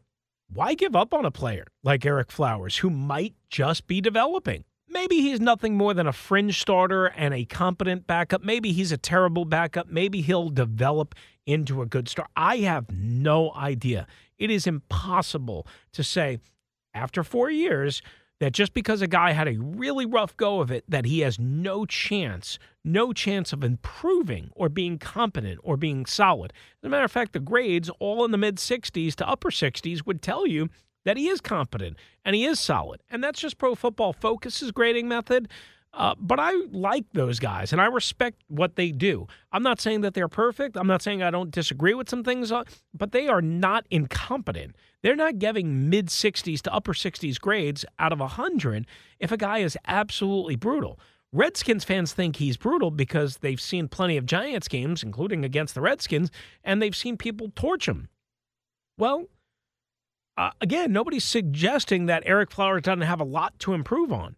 why 0.53 0.73
give 0.73 0.95
up 0.95 1.13
on 1.13 1.25
a 1.25 1.31
player 1.31 1.67
like 1.83 2.01
Ereck 2.01 2.31
Flowers 2.31 2.77
who 2.77 2.89
might 2.89 3.35
just 3.49 3.87
be 3.87 4.01
developing? 4.01 4.63
Maybe 4.87 5.21
he's 5.21 5.39
nothing 5.39 5.77
more 5.77 5.93
than 5.93 6.07
a 6.07 6.13
fringe 6.13 6.59
starter 6.59 7.05
and 7.07 7.33
a 7.33 7.45
competent 7.45 8.07
backup. 8.07 8.43
Maybe 8.43 8.73
he's 8.73 8.91
a 8.91 8.97
terrible 8.97 9.45
backup. 9.45 9.87
Maybe 9.87 10.21
he'll 10.21 10.49
develop 10.49 11.15
into 11.45 11.81
a 11.81 11.85
good 11.85 12.09
star. 12.09 12.27
I 12.35 12.57
have 12.57 12.91
no 12.91 13.53
idea. 13.53 14.05
It 14.37 14.51
is 14.51 14.67
impossible 14.67 15.65
to 15.93 16.03
say 16.03 16.39
after 16.93 17.23
four 17.23 17.49
years 17.49 18.01
that 18.41 18.53
just 18.53 18.73
because 18.73 19.03
a 19.03 19.07
guy 19.07 19.33
had 19.33 19.47
a 19.47 19.59
really 19.59 20.03
rough 20.03 20.35
go 20.35 20.61
of 20.61 20.71
it, 20.71 20.83
that 20.89 21.05
he 21.05 21.19
has 21.19 21.39
no 21.39 21.85
chance, 21.85 22.57
no 22.83 23.13
chance 23.13 23.53
of 23.53 23.63
improving 23.63 24.49
or 24.55 24.67
being 24.67 24.97
competent 24.97 25.59
or 25.63 25.77
being 25.77 26.07
solid. 26.07 26.51
As 26.81 26.87
a 26.87 26.89
matter 26.89 27.05
of 27.05 27.11
fact, 27.11 27.33
the 27.33 27.39
grades, 27.39 27.91
all 27.99 28.25
in 28.25 28.31
the 28.31 28.39
mid 28.39 28.55
60s 28.55 29.13
to 29.17 29.29
upper 29.29 29.51
60s, 29.51 30.07
would 30.07 30.23
tell 30.23 30.47
you 30.47 30.69
that 31.05 31.17
he 31.17 31.27
is 31.27 31.39
competent 31.39 31.97
and 32.25 32.35
he 32.35 32.45
is 32.45 32.59
solid. 32.59 33.03
And 33.11 33.23
that's 33.23 33.39
just 33.39 33.59
Pro 33.59 33.75
Football 33.75 34.11
Focus's 34.11 34.71
grading 34.71 35.07
method. 35.07 35.47
Uh, 35.93 36.15
but 36.17 36.39
I 36.39 36.53
like 36.71 37.05
those 37.13 37.39
guys 37.39 37.73
and 37.73 37.81
I 37.81 37.85
respect 37.85 38.43
what 38.47 38.75
they 38.75 38.91
do. 38.91 39.27
I'm 39.51 39.63
not 39.63 39.81
saying 39.81 40.01
that 40.01 40.13
they're 40.13 40.29
perfect. 40.29 40.77
I'm 40.77 40.87
not 40.87 41.01
saying 41.01 41.21
I 41.21 41.31
don't 41.31 41.51
disagree 41.51 41.93
with 41.93 42.09
some 42.09 42.23
things, 42.23 42.51
uh, 42.51 42.63
but 42.93 43.11
they 43.11 43.27
are 43.27 43.41
not 43.41 43.85
incompetent. 43.91 44.75
They're 45.01 45.17
not 45.17 45.39
giving 45.39 45.89
mid 45.89 46.07
60s 46.07 46.61
to 46.61 46.73
upper 46.73 46.93
60s 46.93 47.39
grades 47.39 47.83
out 47.99 48.13
of 48.13 48.19
100 48.19 48.85
if 49.19 49.31
a 49.31 49.37
guy 49.37 49.57
is 49.57 49.77
absolutely 49.85 50.55
brutal. 50.55 50.97
Redskins 51.33 51.83
fans 51.83 52.13
think 52.13 52.37
he's 52.37 52.57
brutal 52.57 52.91
because 52.91 53.37
they've 53.37 53.61
seen 53.61 53.87
plenty 53.87 54.17
of 54.17 54.25
Giants 54.25 54.67
games, 54.67 55.01
including 55.01 55.45
against 55.45 55.75
the 55.75 55.81
Redskins, 55.81 56.29
and 56.63 56.81
they've 56.81 56.95
seen 56.95 57.17
people 57.17 57.51
torch 57.55 57.87
him. 57.87 58.09
Well, 58.97 59.27
uh, 60.37 60.51
again, 60.59 60.91
nobody's 60.91 61.23
suggesting 61.23 62.05
that 62.05 62.25
Ereck 62.25 62.51
Flowers 62.51 62.83
doesn't 62.83 63.01
have 63.01 63.21
a 63.21 63.25
lot 63.25 63.59
to 63.59 63.73
improve 63.73 64.11
on. 64.11 64.35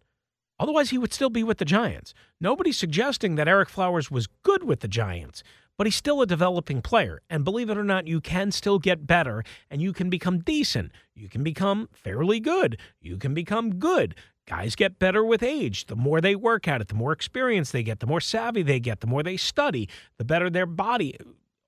Otherwise, 0.58 0.90
he 0.90 0.98
would 0.98 1.12
still 1.12 1.30
be 1.30 1.42
with 1.42 1.58
the 1.58 1.64
Giants. 1.64 2.14
Nobody's 2.40 2.78
suggesting 2.78 3.34
that 3.34 3.48
Ereck 3.48 3.68
Flowers 3.68 4.10
was 4.10 4.28
good 4.42 4.64
with 4.64 4.80
the 4.80 4.88
Giants, 4.88 5.42
but 5.76 5.86
he's 5.86 5.96
still 5.96 6.22
a 6.22 6.26
developing 6.26 6.80
player. 6.80 7.20
And 7.28 7.44
believe 7.44 7.70
it 7.70 7.78
or 7.78 7.84
not, 7.84 8.06
you 8.06 8.20
can 8.20 8.52
still 8.52 8.78
get 8.78 9.06
better 9.06 9.42
and 9.70 9.82
you 9.82 9.92
can 9.92 10.10
become 10.10 10.38
decent. 10.38 10.92
You 11.14 11.28
can 11.28 11.42
become 11.42 11.88
fairly 11.92 12.38
good. 12.38 12.78
You 13.00 13.16
can 13.16 13.34
become 13.34 13.76
good. 13.76 14.14
Guys 14.46 14.76
get 14.76 14.98
better 14.98 15.24
with 15.24 15.42
age. 15.42 15.86
The 15.86 15.96
more 15.96 16.20
they 16.20 16.36
work 16.36 16.68
at 16.68 16.80
it, 16.80 16.88
the 16.88 16.94
more 16.94 17.12
experience 17.12 17.70
they 17.70 17.82
get, 17.82 18.00
the 18.00 18.06
more 18.06 18.20
savvy 18.20 18.62
they 18.62 18.78
get, 18.78 19.00
the 19.00 19.06
more 19.06 19.22
they 19.22 19.36
study, 19.36 19.88
the 20.18 20.24
better 20.24 20.50
their 20.50 20.66
body, 20.66 21.16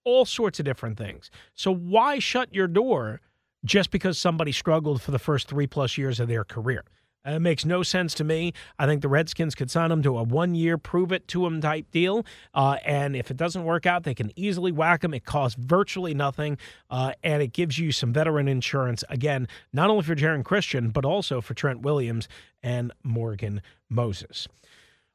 all 0.05 0.25
sorts 0.25 0.61
of 0.61 0.67
different 0.67 0.99
things. 0.99 1.31
So 1.55 1.75
why 1.75 2.19
shut 2.19 2.55
your 2.55 2.69
door 2.69 3.21
just 3.65 3.91
because 3.91 4.19
somebody 4.19 4.53
struggled 4.53 5.03
for 5.03 5.11
the 5.11 5.19
first 5.19 5.49
three 5.49 5.67
plus 5.67 5.99
years 5.99 6.21
of 6.21 6.29
their 6.29 6.45
career? 6.45 6.85
It 7.27 7.41
makes 7.41 7.65
no 7.65 7.83
sense 7.83 8.15
to 8.15 8.25
me. 8.25 8.53
I 8.79 8.87
think 8.87 9.03
the 9.03 9.09
Redskins 9.09 9.55
could 9.55 9.71
sign 9.71 9.91
him 9.91 10.03
to 10.05 10.17
a 10.17 10.23
one 10.23 10.55
year 10.55 10.79
prove 10.79 11.11
it 11.11 11.27
to 11.29 11.45
him 11.45 11.61
type 11.61 11.91
deal. 11.91 12.25
Uh, 12.55 12.79
and 12.85 13.17
if 13.17 13.31
it 13.31 13.37
doesn't 13.37 13.65
work 13.65 13.85
out, 13.85 14.05
they 14.05 14.15
can 14.15 14.31
easily 14.37 14.71
whack 14.71 15.03
him. 15.03 15.13
It 15.13 15.25
costs 15.25 15.59
virtually 15.61 16.15
nothing. 16.15 16.57
Uh, 16.89 17.13
and 17.25 17.43
it 17.43 17.53
gives 17.53 17.79
you 17.79 17.91
some 17.91 18.13
veteran 18.13 18.47
insurance, 18.47 19.03
again, 19.09 19.49
not 19.73 19.91
only 19.91 20.05
for 20.05 20.15
Geron 20.15 20.45
Christian, 20.45 20.91
but 20.91 21.05
also 21.05 21.41
for 21.41 21.55
Trent 21.55 21.83
Williams 21.83 22.29
and 22.63 22.93
Morgan 23.03 23.61
Moses. 23.89 24.47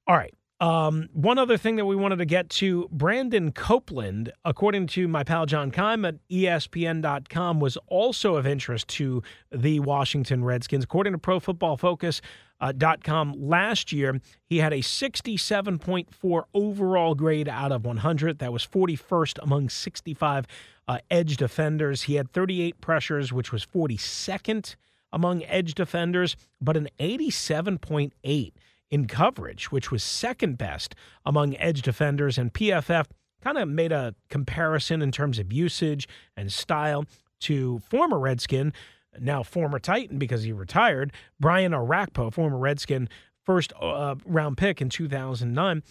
All 0.08 0.16
right. 0.16 0.34
Um, 0.62 1.10
one 1.12 1.40
other 1.40 1.58
thing 1.58 1.78
that 1.78 1.86
we 1.86 1.96
wanted 1.96 2.18
to 2.18 2.26
get 2.26 2.48
to 2.52 2.88
Brandon 2.92 3.52
Copeland, 3.52 4.32
according 4.46 4.86
to 4.88 5.08
my 5.08 5.24
pal 5.24 5.48
John 5.48 5.72
Keim 5.72 6.06
at 6.06 6.18
ESPN.com, 6.30 7.60
was 7.60 7.80
also 7.88 8.36
of 8.36 8.46
interest 8.46 8.88
to 8.90 9.24
the 9.52 9.80
Washington 9.80 10.44
Redskins. 10.44 10.84
According 10.84 11.14
to 11.14 11.18
Pro 11.18 11.40
Football 11.40 11.78
Focus, 11.78 12.22
uh, 12.60 12.74
.com 13.04 13.34
last 13.36 13.92
year, 13.92 14.22
he 14.46 14.60
had 14.60 14.72
a 14.72 14.82
67.4 14.82 16.44
overall 16.54 17.16
grade 17.16 17.50
out 17.50 17.72
of 17.72 17.84
100. 17.84 18.38
That 18.38 18.54
was 18.54 18.64
41st 18.64 19.40
among 19.42 19.70
65 19.70 20.46
uh, 20.88 21.00
edge 21.10 21.38
defenders. 21.38 22.04
He 22.04 22.16
had 22.16 22.32
38 22.34 22.80
pressures, 22.80 23.34
which 23.34 23.52
was 23.52 23.66
42nd 23.66 24.76
among 25.12 25.44
edge 25.46 25.74
defenders, 25.74 26.36
but 26.62 26.78
an 26.78 26.88
87.8 27.00 28.52
in 28.92 29.08
coverage, 29.08 29.72
which 29.72 29.90
was 29.90 30.04
second 30.04 30.58
best 30.58 30.94
among 31.26 31.58
edge 31.58 31.82
defenders. 31.82 32.38
And 32.38 32.54
PFF 32.54 33.06
kind 33.42 33.58
of 33.58 33.68
made 33.68 33.92
a 33.92 34.14
comparison 34.30 35.02
in 35.02 35.12
terms 35.12 35.40
of 35.40 35.52
usage 35.52 36.08
and 36.38 36.52
style 36.52 37.06
to 37.40 37.80
former 37.90 38.20
Redskin, 38.20 38.72
now 39.20 39.42
former 39.42 39.80
Titan 39.80 40.20
because 40.20 40.44
he 40.44 40.52
retired, 40.52 41.12
Brian 41.40 41.72
Orakpo, 41.72 42.32
former 42.32 42.58
Redskin, 42.58 43.10
first 43.44 43.74
uh, 43.82 44.16
round 44.26 44.58
pick 44.58 44.82
in 44.82 44.90
2009. 44.90 45.82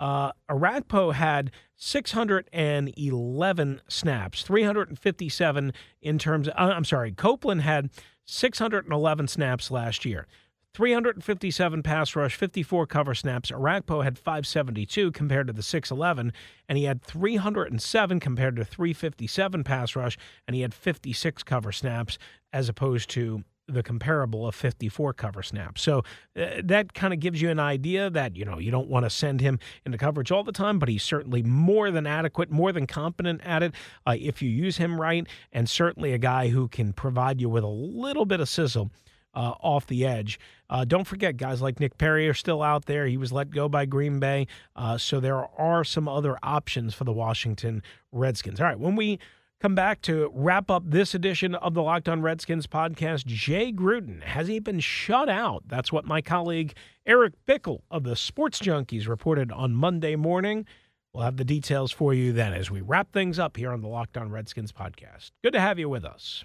Uh, 0.00 0.32
Orakpo 0.50 1.12
had 1.12 1.52
611 1.76 3.80
snaps, 3.88 4.42
357 4.42 5.72
in 6.02 6.18
terms 6.18 6.48
of, 6.48 6.54
uh, 6.56 6.72
I'm 6.74 6.84
sorry, 6.84 7.12
Copeland 7.12 7.62
had 7.62 7.90
611 8.24 9.28
snaps 9.28 9.70
last 9.70 10.04
year. 10.04 10.26
357 10.74 11.82
pass 11.84 12.16
rush, 12.16 12.34
54 12.34 12.86
cover 12.86 13.14
snaps. 13.14 13.52
Orakpo 13.52 14.02
had 14.02 14.18
572 14.18 15.12
compared 15.12 15.46
to 15.46 15.52
the 15.52 15.62
611, 15.62 16.32
and 16.68 16.76
he 16.76 16.84
had 16.84 17.00
307 17.00 18.20
compared 18.20 18.56
to 18.56 18.64
357 18.64 19.62
pass 19.62 19.94
rush, 19.94 20.18
and 20.46 20.56
he 20.56 20.62
had 20.62 20.74
56 20.74 21.44
cover 21.44 21.70
snaps 21.70 22.18
as 22.52 22.68
opposed 22.68 23.08
to 23.10 23.44
the 23.66 23.82
comparable 23.82 24.46
of 24.46 24.54
54 24.54 25.14
cover 25.14 25.42
snaps. 25.42 25.80
So 25.80 26.02
uh, 26.36 26.60
that 26.64 26.92
kind 26.92 27.14
of 27.14 27.20
gives 27.20 27.40
you 27.40 27.50
an 27.50 27.60
idea 27.60 28.10
that, 28.10 28.36
you 28.36 28.44
know, 28.44 28.58
you 28.58 28.70
don't 28.70 28.88
want 28.88 29.06
to 29.06 29.10
send 29.10 29.40
him 29.40 29.58
into 29.86 29.96
coverage 29.96 30.30
all 30.30 30.44
the 30.44 30.52
time, 30.52 30.78
but 30.78 30.88
he's 30.88 31.02
certainly 31.02 31.42
more 31.42 31.90
than 31.90 32.06
adequate, 32.06 32.50
more 32.50 32.72
than 32.72 32.86
competent 32.86 33.40
at 33.44 33.62
it 33.62 33.72
uh, 34.06 34.16
if 34.18 34.42
you 34.42 34.50
use 34.50 34.76
him 34.76 35.00
right, 35.00 35.26
and 35.52 35.70
certainly 35.70 36.12
a 36.12 36.18
guy 36.18 36.48
who 36.48 36.68
can 36.68 36.92
provide 36.92 37.40
you 37.40 37.48
with 37.48 37.64
a 37.64 37.68
little 37.68 38.26
bit 38.26 38.40
of 38.40 38.48
sizzle 38.48 38.90
uh, 39.34 39.54
off 39.60 39.86
the 39.86 40.06
edge. 40.06 40.38
Uh, 40.70 40.84
don't 40.84 41.06
forget, 41.06 41.36
guys 41.36 41.60
like 41.60 41.80
Nick 41.80 41.98
Perry 41.98 42.28
are 42.28 42.34
still 42.34 42.62
out 42.62 42.86
there. 42.86 43.06
He 43.06 43.16
was 43.16 43.32
let 43.32 43.50
go 43.50 43.68
by 43.68 43.84
Green 43.86 44.18
Bay. 44.18 44.46
Uh, 44.74 44.98
so 44.98 45.20
there 45.20 45.44
are 45.58 45.84
some 45.84 46.08
other 46.08 46.38
options 46.42 46.94
for 46.94 47.04
the 47.04 47.12
Washington 47.12 47.82
Redskins. 48.12 48.60
All 48.60 48.66
right, 48.66 48.78
when 48.78 48.96
we 48.96 49.18
come 49.60 49.74
back 49.74 50.02
to 50.02 50.30
wrap 50.34 50.70
up 50.70 50.82
this 50.86 51.14
edition 51.14 51.54
of 51.54 51.74
the 51.74 51.82
Locked 51.82 52.08
On 52.08 52.20
Redskins 52.22 52.66
podcast, 52.66 53.26
Jay 53.26 53.72
Gruden, 53.72 54.22
has 54.22 54.48
he 54.48 54.58
been 54.58 54.80
shut 54.80 55.28
out? 55.28 55.62
That's 55.66 55.92
what 55.92 56.04
my 56.04 56.20
colleague 56.20 56.74
Eric 57.06 57.34
Bickel 57.46 57.80
of 57.90 58.04
the 58.04 58.16
Sports 58.16 58.58
Junkies 58.58 59.08
reported 59.08 59.52
on 59.52 59.74
Monday 59.74 60.16
morning. 60.16 60.66
We'll 61.12 61.24
have 61.24 61.36
the 61.36 61.44
details 61.44 61.92
for 61.92 62.12
you 62.12 62.32
then 62.32 62.52
as 62.52 62.70
we 62.70 62.80
wrap 62.80 63.12
things 63.12 63.38
up 63.38 63.56
here 63.56 63.70
on 63.70 63.80
the 63.80 63.88
Locked 63.88 64.16
On 64.16 64.30
Redskins 64.30 64.72
podcast. 64.72 65.30
Good 65.42 65.52
to 65.52 65.60
have 65.60 65.78
you 65.78 65.88
with 65.88 66.04
us. 66.04 66.44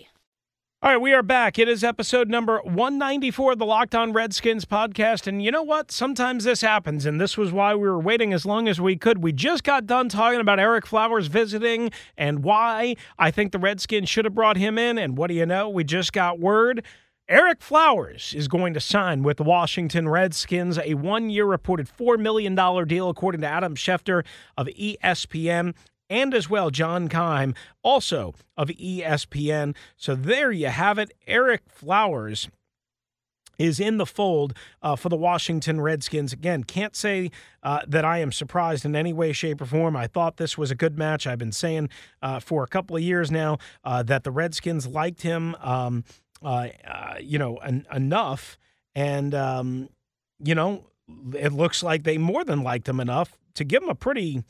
All 0.83 0.89
right, 0.89 0.99
we 0.99 1.13
are 1.13 1.21
back. 1.21 1.59
It 1.59 1.69
is 1.69 1.83
episode 1.83 2.27
number 2.27 2.57
194 2.63 3.51
of 3.51 3.59
the 3.59 3.67
Locked 3.67 3.93
On 3.93 4.13
Redskins 4.13 4.65
podcast. 4.65 5.27
And 5.27 5.43
you 5.43 5.51
know 5.51 5.61
what? 5.61 5.91
Sometimes 5.91 6.43
this 6.43 6.61
happens, 6.61 7.05
and 7.05 7.21
this 7.21 7.37
was 7.37 7.51
why 7.51 7.75
we 7.75 7.87
were 7.87 7.99
waiting 7.99 8.33
as 8.33 8.47
long 8.47 8.67
as 8.67 8.81
we 8.81 8.95
could. 8.95 9.21
We 9.21 9.31
just 9.31 9.63
got 9.63 9.85
done 9.85 10.09
talking 10.09 10.39
about 10.39 10.57
Ereck 10.57 10.87
Flowers 10.87 11.27
visiting 11.27 11.91
and 12.17 12.43
why 12.43 12.95
I 13.19 13.29
think 13.29 13.51
the 13.51 13.59
Redskins 13.59 14.09
should 14.09 14.25
have 14.25 14.33
brought 14.33 14.57
him 14.57 14.79
in. 14.79 14.97
And 14.97 15.15
what 15.19 15.27
do 15.27 15.35
you 15.35 15.45
know? 15.45 15.69
We 15.69 15.83
just 15.83 16.13
got 16.13 16.39
word 16.39 16.83
Ereck 17.29 17.61
Flowers 17.61 18.33
is 18.35 18.47
going 18.47 18.73
to 18.73 18.79
sign 18.79 19.21
with 19.21 19.37
the 19.37 19.43
Washington 19.43 20.09
Redskins, 20.09 20.79
a 20.79 20.95
one 20.95 21.29
year 21.29 21.45
reported 21.45 21.91
$4 21.95 22.17
million 22.17 22.55
deal, 22.87 23.07
according 23.07 23.41
to 23.41 23.47
Adam 23.47 23.75
Schefter 23.75 24.25
of 24.57 24.65
ESPN 24.65 25.75
and 26.11 26.33
as 26.33 26.49
well 26.49 26.69
John 26.69 27.07
Keim, 27.07 27.55
also 27.81 28.35
of 28.55 28.67
ESPN. 28.67 29.75
So 29.97 30.13
there 30.13 30.51
you 30.51 30.67
have 30.67 30.99
it. 30.99 31.11
Ereck 31.27 31.61
Flowers 31.67 32.49
is 33.57 33.79
in 33.79 33.97
the 33.97 34.05
fold 34.05 34.53
uh, 34.81 34.95
for 34.95 35.09
the 35.09 35.15
Washington 35.15 35.79
Redskins. 35.81 36.33
Again, 36.33 36.63
can't 36.63 36.95
say 36.95 37.31
uh, 37.63 37.79
that 37.87 38.03
I 38.03 38.17
am 38.19 38.31
surprised 38.31 38.85
in 38.85 38.95
any 38.95 39.13
way, 39.13 39.33
shape, 39.33 39.61
or 39.61 39.65
form. 39.65 39.95
I 39.95 40.07
thought 40.07 40.37
this 40.37 40.57
was 40.57 40.71
a 40.71 40.75
good 40.75 40.97
match. 40.97 41.27
I've 41.27 41.37
been 41.37 41.51
saying 41.51 41.89
uh, 42.21 42.39
for 42.39 42.63
a 42.63 42.67
couple 42.67 42.95
of 42.95 43.03
years 43.03 43.31
now 43.31 43.59
uh, 43.83 44.03
that 44.03 44.23
the 44.23 44.31
Redskins 44.31 44.87
liked 44.87 45.21
him. 45.21 45.55
Um, 45.61 46.03
uh, 46.43 46.69
uh, 46.87 47.15
you 47.21 47.37
know, 47.37 47.57
en- 47.57 47.85
enough. 47.93 48.57
And, 48.95 49.35
um, 49.35 49.89
you 50.43 50.55
know, 50.55 50.87
it 51.35 51.53
looks 51.53 51.83
like 51.83 52.03
they 52.03 52.17
more 52.17 52.43
than 52.43 52.63
liked 52.63 52.89
him 52.89 52.99
enough 52.99 53.37
to 53.55 53.63
give 53.63 53.83
him 53.83 53.89
a 53.89 53.95
pretty, 53.95 54.43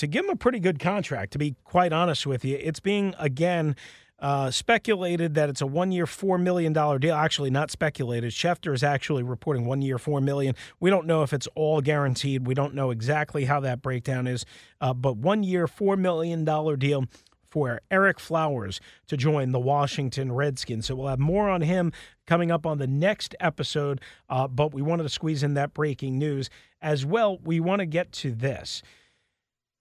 to 0.00 0.06
give 0.06 0.24
him 0.24 0.30
a 0.30 0.36
pretty 0.36 0.60
good 0.60 0.78
contract. 0.78 1.32
To 1.32 1.38
be 1.38 1.54
quite 1.64 1.92
honest 1.92 2.26
with 2.26 2.44
you, 2.44 2.58
it's 2.60 2.80
being 2.80 3.14
again 3.18 3.76
uh, 4.18 4.50
speculated 4.50 5.34
that 5.34 5.48
it's 5.48 5.62
a 5.62 5.66
one-year, 5.66 6.06
four 6.06 6.36
million 6.36 6.72
dollar 6.72 6.98
deal. 6.98 7.14
Actually, 7.14 7.50
not 7.50 7.70
speculated. 7.70 8.32
Schefter 8.32 8.74
is 8.74 8.82
actually 8.82 9.22
reporting 9.22 9.64
one 9.64 9.80
year, 9.82 9.98
four 9.98 10.20
million. 10.20 10.54
We 10.78 10.90
don't 10.90 11.06
know 11.06 11.22
if 11.22 11.32
it's 11.32 11.48
all 11.54 11.80
guaranteed. 11.80 12.46
We 12.46 12.54
don't 12.54 12.74
know 12.74 12.90
exactly 12.90 13.44
how 13.44 13.60
that 13.60 13.82
breakdown 13.82 14.26
is, 14.26 14.44
uh, 14.80 14.92
but 14.94 15.16
one 15.16 15.42
year, 15.42 15.66
four 15.66 15.96
million 15.96 16.44
dollar 16.44 16.76
deal 16.76 17.04
for 17.50 17.80
Ereck 17.90 18.18
Flowers 18.20 18.80
to 19.08 19.16
join 19.16 19.52
the 19.52 19.58
Washington 19.58 20.32
Redskins. 20.32 20.86
So 20.86 20.94
we'll 20.94 21.08
have 21.08 21.18
more 21.18 21.50
on 21.50 21.62
him 21.62 21.92
coming 22.26 22.50
up 22.50 22.64
on 22.64 22.78
the 22.78 22.86
next 22.86 23.34
episode. 23.40 24.00
Uh, 24.28 24.46
but 24.46 24.72
we 24.72 24.82
wanted 24.82 25.02
to 25.02 25.08
squeeze 25.08 25.42
in 25.42 25.54
that 25.54 25.74
breaking 25.74 26.16
news 26.18 26.48
as 26.80 27.04
well. 27.04 27.38
We 27.42 27.58
want 27.58 27.80
to 27.80 27.86
get 27.86 28.12
to 28.12 28.32
this. 28.32 28.82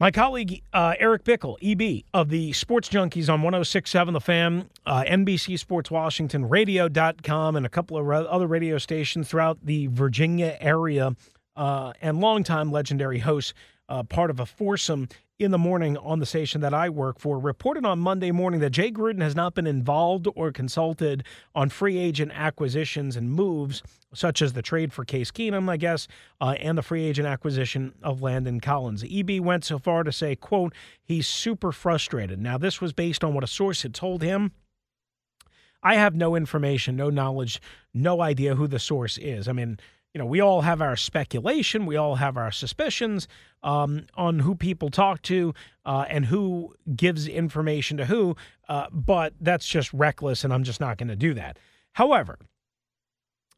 My 0.02 0.12
colleague 0.12 0.64
uh, 0.72 0.94
Eric 0.98 1.26
Bickel, 1.26 1.58
EB 1.62 2.06
of 2.14 2.30
the 2.30 2.54
Sports 2.54 2.88
Junkies 2.88 3.28
on 3.28 3.42
1067 3.42 4.14
The 4.14 4.22
Fan, 4.22 4.70
uh, 4.86 5.04
NBC 5.06 5.60
Sports 5.60 5.92
Washington, 5.92 6.48
radio.com, 6.48 7.58
and 7.58 7.66
a 7.66 7.70
couple 7.70 7.98
of 7.98 8.08
other 8.08 8.48
radio 8.48 8.78
stations 8.78 9.28
throughout 9.28 9.58
the 9.62 9.88
Virginia 9.88 10.56
area, 10.62 11.18
uh, 11.58 11.92
and 12.02 12.22
longtime 12.22 12.72
legendary 12.72 13.20
host, 13.20 13.54
uh, 13.90 14.04
part 14.04 14.30
of 14.30 14.40
a 14.40 14.46
foursome 14.46 15.10
in 15.40 15.52
the 15.52 15.58
morning 15.58 15.96
on 15.98 16.20
the 16.20 16.26
station 16.26 16.60
that 16.60 16.74
I 16.74 16.90
work 16.90 17.18
for 17.18 17.40
reported 17.40 17.86
on 17.86 17.98
Monday 17.98 18.30
morning 18.30 18.60
that 18.60 18.72
Jay 18.72 18.92
Gruden 18.92 19.22
has 19.22 19.38
not 19.38 19.56
been 19.56 19.66
involved 19.66 20.28
or 20.36 20.52
consulted 20.52 21.24
on 21.56 21.70
free 21.70 21.98
agent 21.98 22.34
acquisitions 22.36 23.16
and 23.16 23.32
moves, 23.32 23.82
such 24.14 24.42
as 24.42 24.52
the 24.52 24.62
trade 24.62 24.92
for 24.92 25.06
Case 25.06 25.32
Keenum, 25.32 25.70
I 25.70 25.78
guess, 25.78 26.10
uh, 26.42 26.56
and 26.60 26.78
the 26.78 26.82
free 26.82 27.06
agent 27.06 27.26
acquisition 27.26 27.94
of 28.04 28.22
Landon 28.22 28.60
Collins. 28.60 29.06
EB 29.10 29.40
went 29.40 29.64
so 29.64 29.80
far 29.80 30.04
to 30.04 30.12
say, 30.12 30.36
quote, 30.36 30.74
he's 31.02 31.26
super 31.26 31.72
frustrated. 31.72 32.42
Now, 32.42 32.58
this 32.58 32.82
was 32.82 32.92
based 32.92 33.24
on 33.24 33.34
what 33.34 33.44
a 33.44 33.48
source 33.48 33.84
had 33.84 33.94
told 33.94 34.22
him. 34.22 34.52
I 35.82 35.96
have 35.96 36.16
no 36.16 36.36
information, 36.36 36.98
no 36.98 37.10
knowledge, 37.10 37.62
no 37.94 38.22
idea 38.22 38.56
who 38.56 38.68
the 38.68 38.80
source 38.80 39.18
is. 39.18 39.48
I 39.48 39.54
mean, 39.54 39.80
you 40.14 40.20
know, 40.20 40.26
we 40.26 40.42
all 40.42 40.62
have 40.62 40.82
our 40.82 40.96
speculation, 40.96 41.86
we 41.86 41.96
all 41.96 42.16
have 42.16 42.36
our 42.36 42.52
suspicions 42.52 43.28
um, 43.62 44.08
on 44.16 44.40
who 44.40 44.56
people 44.56 44.90
talk 44.90 45.22
to 45.24 45.54
uh, 45.86 46.06
and 46.10 46.26
who 46.26 46.74
gives 46.96 47.28
information 47.28 47.98
to 47.98 48.06
who, 48.06 48.36
uh, 48.68 48.88
but 48.92 49.34
that's 49.40 49.68
just 49.68 49.94
reckless, 49.94 50.44
and 50.44 50.52
I'm 50.52 50.64
just 50.64 50.80
not 50.80 50.98
going 50.98 51.10
to 51.10 51.16
do 51.16 51.34
that. 51.36 51.60
However, 51.94 52.40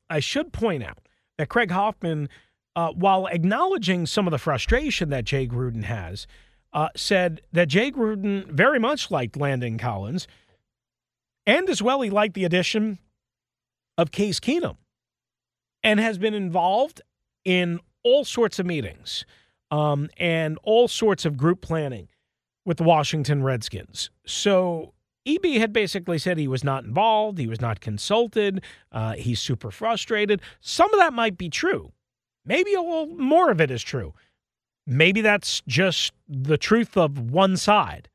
I 0.09 0.19
should 0.19 0.51
point 0.51 0.83
out 0.83 0.99
that 1.37 1.47
Craig 1.47 1.71
Hoffman, 1.71 2.27
uh, 2.75 2.91
while 2.91 3.27
acknowledging 3.27 4.05
some 4.05 4.27
of 4.27 4.31
the 4.31 4.37
frustration 4.37 5.09
that 5.09 5.23
Jay 5.23 5.47
Gruden 5.47 5.83
has, 5.83 6.27
uh, 6.73 6.89
said 6.95 7.41
that 7.53 7.69
Jay 7.69 7.91
Gruden 7.91 8.45
very 8.49 8.79
much 8.79 9.09
liked 9.09 9.37
Landon 9.37 9.77
Collins, 9.77 10.27
and 11.45 11.69
as 11.69 11.81
well, 11.81 12.01
he 12.01 12.09
liked 12.09 12.33
the 12.33 12.43
addition 12.43 12.99
of 13.97 14.11
Case 14.11 14.39
Keenum 14.39 14.75
and 15.83 15.99
has 15.99 16.17
been 16.17 16.33
involved 16.33 17.01
in 17.43 17.79
all 18.03 18.23
sorts 18.23 18.59
of 18.59 18.65
meetings 18.65 19.25
um, 19.69 20.09
and 20.17 20.57
all 20.63 20.87
sorts 20.87 21.25
of 21.25 21.37
group 21.37 21.61
planning 21.61 22.07
with 22.65 22.77
the 22.77 22.83
Washington 22.83 23.43
Redskins. 23.43 24.09
So 24.25 24.93
EB 25.25 25.43
had 25.57 25.73
basically 25.73 26.17
said 26.17 26.37
he 26.37 26.47
was 26.47 26.63
not 26.63 26.83
involved, 26.83 27.37
he 27.37 27.47
was 27.47 27.61
not 27.61 27.79
consulted, 27.79 28.63
uh, 28.91 29.13
he's 29.13 29.39
super 29.39 29.71
frustrated. 29.71 30.41
Some 30.59 30.93
of 30.93 30.99
that 30.99 31.13
might 31.13 31.37
be 31.37 31.49
true. 31.49 31.91
Maybe 32.45 32.73
a 32.73 32.81
little 32.81 33.07
more 33.07 33.51
of 33.51 33.61
it 33.61 33.69
is 33.69 33.83
true. 33.83 34.13
Maybe 34.87 35.21
that's 35.21 35.61
just 35.67 36.13
the 36.27 36.57
truth 36.57 36.97
of 36.97 37.31
one 37.31 37.55
side. 37.55 38.09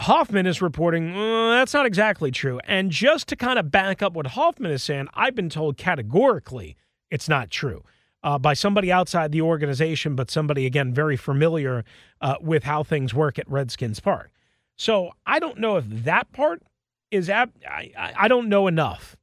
Hoffman 0.00 0.46
is 0.46 0.62
reporting 0.62 1.14
uh, 1.14 1.50
that's 1.50 1.74
not 1.74 1.86
exactly 1.86 2.30
true. 2.30 2.58
And 2.64 2.90
just 2.90 3.28
to 3.28 3.36
kind 3.36 3.58
of 3.58 3.70
back 3.70 4.02
up 4.02 4.14
what 4.14 4.28
Hoffman 4.28 4.70
is 4.70 4.82
saying, 4.82 5.08
I've 5.14 5.34
been 5.34 5.50
told 5.50 5.76
categorically 5.76 6.76
it's 7.10 7.28
not 7.28 7.50
true 7.50 7.84
uh, 8.22 8.38
by 8.38 8.54
somebody 8.54 8.90
outside 8.90 9.32
the 9.32 9.42
organization, 9.42 10.14
but 10.14 10.30
somebody, 10.30 10.66
again, 10.66 10.94
very 10.94 11.16
familiar 11.16 11.84
uh, 12.20 12.36
with 12.40 12.64
how 12.64 12.82
things 12.82 13.14
work 13.14 13.38
at 13.38 13.50
Redskins 13.50 14.00
Park. 14.00 14.30
So 14.76 15.10
I 15.26 15.38
don't 15.38 15.58
know 15.58 15.76
if 15.76 15.84
that 15.88 16.32
part 16.32 16.62
is, 17.10 17.28
ab- 17.28 17.52
I, 17.68 17.92
I 18.16 18.28
don't 18.28 18.48
know 18.48 18.66
enough 18.66 19.16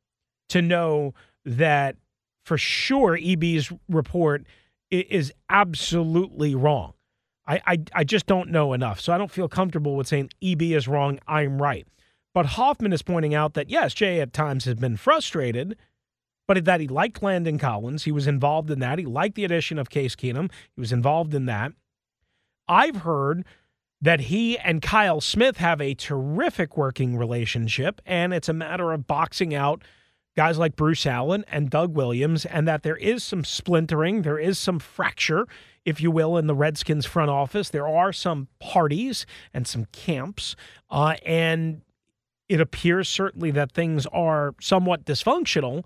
to 0.49 0.61
know 0.61 1.13
that 1.45 1.95
for 2.45 2.57
sure 2.57 3.17
EB's 3.17 3.71
report 3.89 4.45
is 4.91 5.33
absolutely 5.49 6.55
wrong. 6.55 6.93
I, 7.47 7.61
I, 7.65 7.77
I 7.93 8.03
just 8.03 8.25
don't 8.25 8.49
know 8.49 8.73
enough. 8.73 8.99
So 8.99 9.13
I 9.13 9.17
don't 9.17 9.31
feel 9.31 9.47
comfortable 9.47 9.95
with 9.95 10.07
saying 10.07 10.31
EB 10.41 10.61
is 10.63 10.87
wrong, 10.87 11.19
I'm 11.27 11.61
right. 11.61 11.87
But 12.33 12.45
Hoffman 12.45 12.93
is 12.93 13.01
pointing 13.01 13.33
out 13.33 13.53
that, 13.55 13.69
yes, 13.69 13.93
Jay 13.93 14.19
at 14.19 14.33
times 14.33 14.65
has 14.65 14.75
been 14.75 14.97
frustrated, 14.97 15.77
but 16.47 16.63
that 16.65 16.79
he 16.79 16.87
liked 16.87 17.23
Landon 17.23 17.57
Collins. 17.57 18.03
He 18.03 18.11
was 18.11 18.27
involved 18.27 18.69
in 18.69 18.79
that. 18.79 18.99
He 18.99 19.05
liked 19.05 19.35
the 19.35 19.45
addition 19.45 19.79
of 19.79 19.89
Case 19.89 20.15
Keenum. 20.15 20.51
He 20.75 20.79
was 20.79 20.91
involved 20.91 21.33
in 21.33 21.45
that. 21.45 21.71
I've 22.67 22.97
heard 22.97 23.45
that 24.01 24.21
he 24.21 24.57
and 24.59 24.81
Kyle 24.81 25.21
Smith 25.21 25.57
have 25.57 25.81
a 25.81 25.95
terrific 25.95 26.77
working 26.77 27.17
relationship, 27.17 28.01
and 28.05 28.33
it's 28.33 28.49
a 28.49 28.53
matter 28.53 28.91
of 28.91 29.07
boxing 29.07 29.55
out 29.55 29.83
guys 30.37 30.57
like 30.57 30.77
Bruce 30.77 31.05
Allen 31.05 31.43
and 31.51 31.69
Doug 31.69 31.93
Williams, 31.95 32.45
and 32.45 32.65
that 32.67 32.83
there 32.83 32.95
is 32.95 33.23
some 33.23 33.43
splintering, 33.43 34.21
there 34.21 34.39
is 34.39 34.57
some 34.57 34.79
fracture 34.79 35.47
if 35.87 36.01
you 36.01 36.11
will, 36.11 36.35
in 36.37 36.47
the 36.47 36.53
Redskins 36.53 37.05
front 37.05 37.31
office. 37.31 37.69
There 37.69 37.87
are 37.87 38.11
some 38.11 38.49
parties 38.59 39.25
and 39.53 39.65
some 39.65 39.85
camps, 39.93 40.53
uh, 40.89 41.15
and 41.25 41.81
it 42.49 42.59
appears 42.59 43.07
certainly 43.07 43.51
that 43.51 43.71
things 43.71 44.05
are 44.07 44.53
somewhat 44.59 45.05
dysfunctional, 45.05 45.85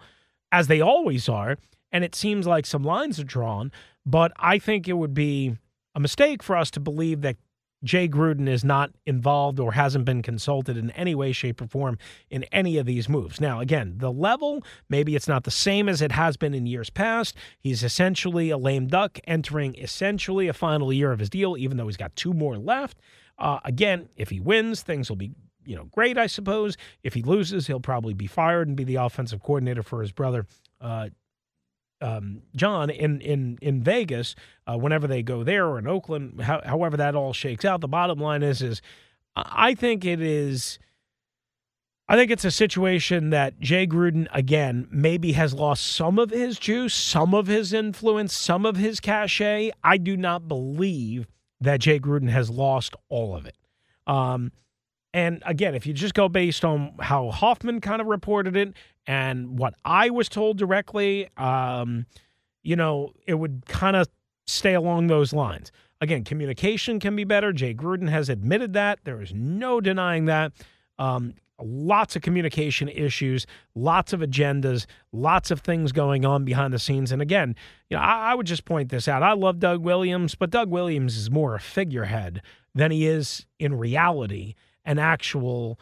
as 0.52 0.66
they 0.66 0.82
always 0.82 1.30
are. 1.30 1.56
And 1.92 2.04
it 2.04 2.16
seems 2.16 2.48
like 2.48 2.66
some 2.66 2.84
lines 2.84 3.20
are 3.20 3.24
drawn, 3.24 3.72
but 4.04 4.32
I 4.38 4.58
think 4.58 4.88
it 4.88 4.94
would 4.94 5.14
be 5.14 5.58
a 5.94 6.00
mistake 6.00 6.42
for 6.42 6.58
us 6.58 6.72
to 6.72 6.80
believe 6.80 7.22
that 7.22 7.38
Jay 7.84 8.08
Gruden 8.08 8.48
is 8.48 8.64
not 8.64 8.92
involved 9.06 9.60
or 9.60 9.72
hasn't 9.74 10.06
been 10.06 10.22
consulted 10.22 10.78
in 10.78 10.92
any 10.92 11.16
way, 11.16 11.32
shape, 11.32 11.62
or 11.62 11.68
form 11.68 11.98
in 12.30 12.44
any 12.46 12.78
of 12.78 12.86
these 12.86 13.10
moves. 13.10 13.42
Now, 13.42 13.60
again, 13.60 13.96
the 13.98 14.12
level, 14.12 14.64
maybe 14.90 15.16
it's 15.16 15.28
not 15.28 15.44
the 15.44 15.52
same 15.52 15.90
as 15.90 16.02
it 16.02 16.12
has 16.12 16.38
been 16.38 16.54
in 16.54 16.66
years 16.66 16.90
past. 16.90 17.36
He's 17.60 17.84
essentially 17.84 18.50
a 18.50 18.58
lame 18.58 18.88
duck 18.88 19.20
entering 19.26 19.76
essentially 19.76 20.48
a 20.48 20.54
final 20.54 20.94
year 20.94 21.12
of 21.12 21.20
his 21.20 21.30
deal, 21.30 21.58
even 21.58 21.78
though 21.78 21.88
he's 21.88 21.98
got 21.98 22.16
two 22.16 22.34
more 22.34 22.58
left. 22.58 23.00
Uh, 23.40 23.60
again, 23.66 24.10
if 24.16 24.30
he 24.30 24.40
wins, 24.40 24.84
things 24.84 25.10
will 25.10 25.16
be 25.16 25.32
you 25.66 25.76
know 25.76 25.86
great, 25.86 26.18
I 26.18 26.28
suppose. 26.28 26.78
If 27.04 27.14
he 27.14 27.24
loses, 27.24 27.68
he'll 27.68 27.80
probably 27.80 28.14
be 28.14 28.28
fired 28.28 28.68
and 28.68 28.78
be 28.78 28.84
the 28.84 28.96
offensive 28.96 29.42
coordinator 29.42 29.84
for 29.84 30.02
his 30.02 30.12
brother, 30.12 30.46
uh, 30.80 31.10
um, 32.02 32.42
John 32.56 32.90
in 32.90 33.22
in 33.22 33.58
in 33.62 33.84
Vegas 33.84 34.36
uh, 34.68 34.78
whenever 34.78 35.08
they 35.08 35.24
go 35.24 35.44
there 35.44 35.68
or 35.68 35.80
in 35.80 35.88
Oakland, 35.88 36.42
how, 36.42 36.62
however 36.66 36.98
that 36.98 37.16
all 37.16 37.34
shakes 37.34 37.66
out. 37.66 37.82
The 37.82 37.88
bottom 37.88 38.20
line 38.20 38.44
is 38.44 38.62
is 38.62 38.82
I 39.36 39.76
think 39.76 40.06
it 40.06 40.22
is. 40.22 40.80
I 42.10 42.18
think 42.18 42.30
it's 42.30 42.44
a 42.44 42.52
situation 42.52 43.30
that 43.30 43.58
Jay 43.62 43.88
Gruden 43.88 44.28
again 44.34 44.88
maybe 44.92 45.32
has 45.32 45.54
lost 45.54 45.86
some 45.86 46.20
of 46.20 46.30
his 46.30 46.60
juice, 46.60 46.94
some 46.94 47.34
of 47.34 47.48
his 47.48 47.72
influence, 47.72 48.34
some 48.34 48.66
of 48.66 48.76
his 48.76 49.00
cachet. 49.00 49.72
I 49.82 49.98
do 49.98 50.18
not 50.18 50.48
believe 50.48 51.28
that 51.62 51.80
Jay 51.80 52.00
Gruden 52.00 52.30
has 52.30 52.50
lost 52.50 52.96
all 53.08 53.36
of 53.36 53.46
it. 53.46 53.56
Um, 54.08 54.52
and 55.14 55.44
again, 55.46 55.76
if 55.76 55.86
you 55.86 55.94
just 55.94 56.14
go 56.14 56.28
based 56.28 56.66
on 56.66 56.96
how 57.00 57.32
Hoffman 57.32 57.82
kind 57.82 58.02
of 58.02 58.08
reported 58.08 58.56
it 58.56 58.74
and 59.08 59.58
what 59.58 59.74
I 59.84 60.10
was 60.10 60.30
told 60.30 60.58
directly, 60.58 61.30
um, 61.38 62.06
you 62.64 62.76
know, 62.76 63.14
it 63.26 63.36
would 63.36 63.66
kind 63.66 63.96
of 63.96 64.08
stay 64.46 64.74
along 64.74 65.08
those 65.08 65.34
lines. 65.34 65.72
Again, 66.00 66.24
communication 66.24 67.00
can 67.00 67.16
be 67.16 67.24
better. 67.24 67.54
Jay 67.54 67.74
Gruden 67.74 68.10
has 68.10 68.30
admitted 68.30 68.74
that. 68.74 69.00
There 69.04 69.22
is 69.22 69.34
no 69.34 69.82
denying 69.82 70.26
that. 70.26 70.52
Um, 70.98 71.36
lots 71.64 72.16
of 72.16 72.22
communication 72.22 72.90
issues, 72.90 73.46
lots 73.76 74.14
of 74.14 74.22
agendas, 74.22 74.86
lots 75.12 75.52
of 75.52 75.62
things 75.62 75.92
going 75.92 76.26
on 76.26 76.44
behind 76.44 76.74
the 76.74 76.80
scenes. 76.80 77.12
And 77.12 77.22
again, 77.22 77.56
you 77.90 77.98
know, 77.98 78.04
I, 78.04 78.32
I 78.32 78.36
would 78.36 78.48
just 78.48 78.66
point 78.66 78.90
this 78.90 79.08
out. 79.08 79.24
I 79.24 79.34
love 79.34 79.60
Doug 79.60 79.84
Williams, 79.84 80.36
but 80.36 80.50
Doug 80.50 80.70
Williams 80.70 81.18
is 81.18 81.30
more 81.30 81.56
a 81.56 81.60
figurehead 81.60 82.42
than 82.74 82.92
he 82.92 83.08
is 83.08 83.46
in 83.60 83.78
reality 83.78 84.56
an 84.86 84.98
actual 84.98 85.80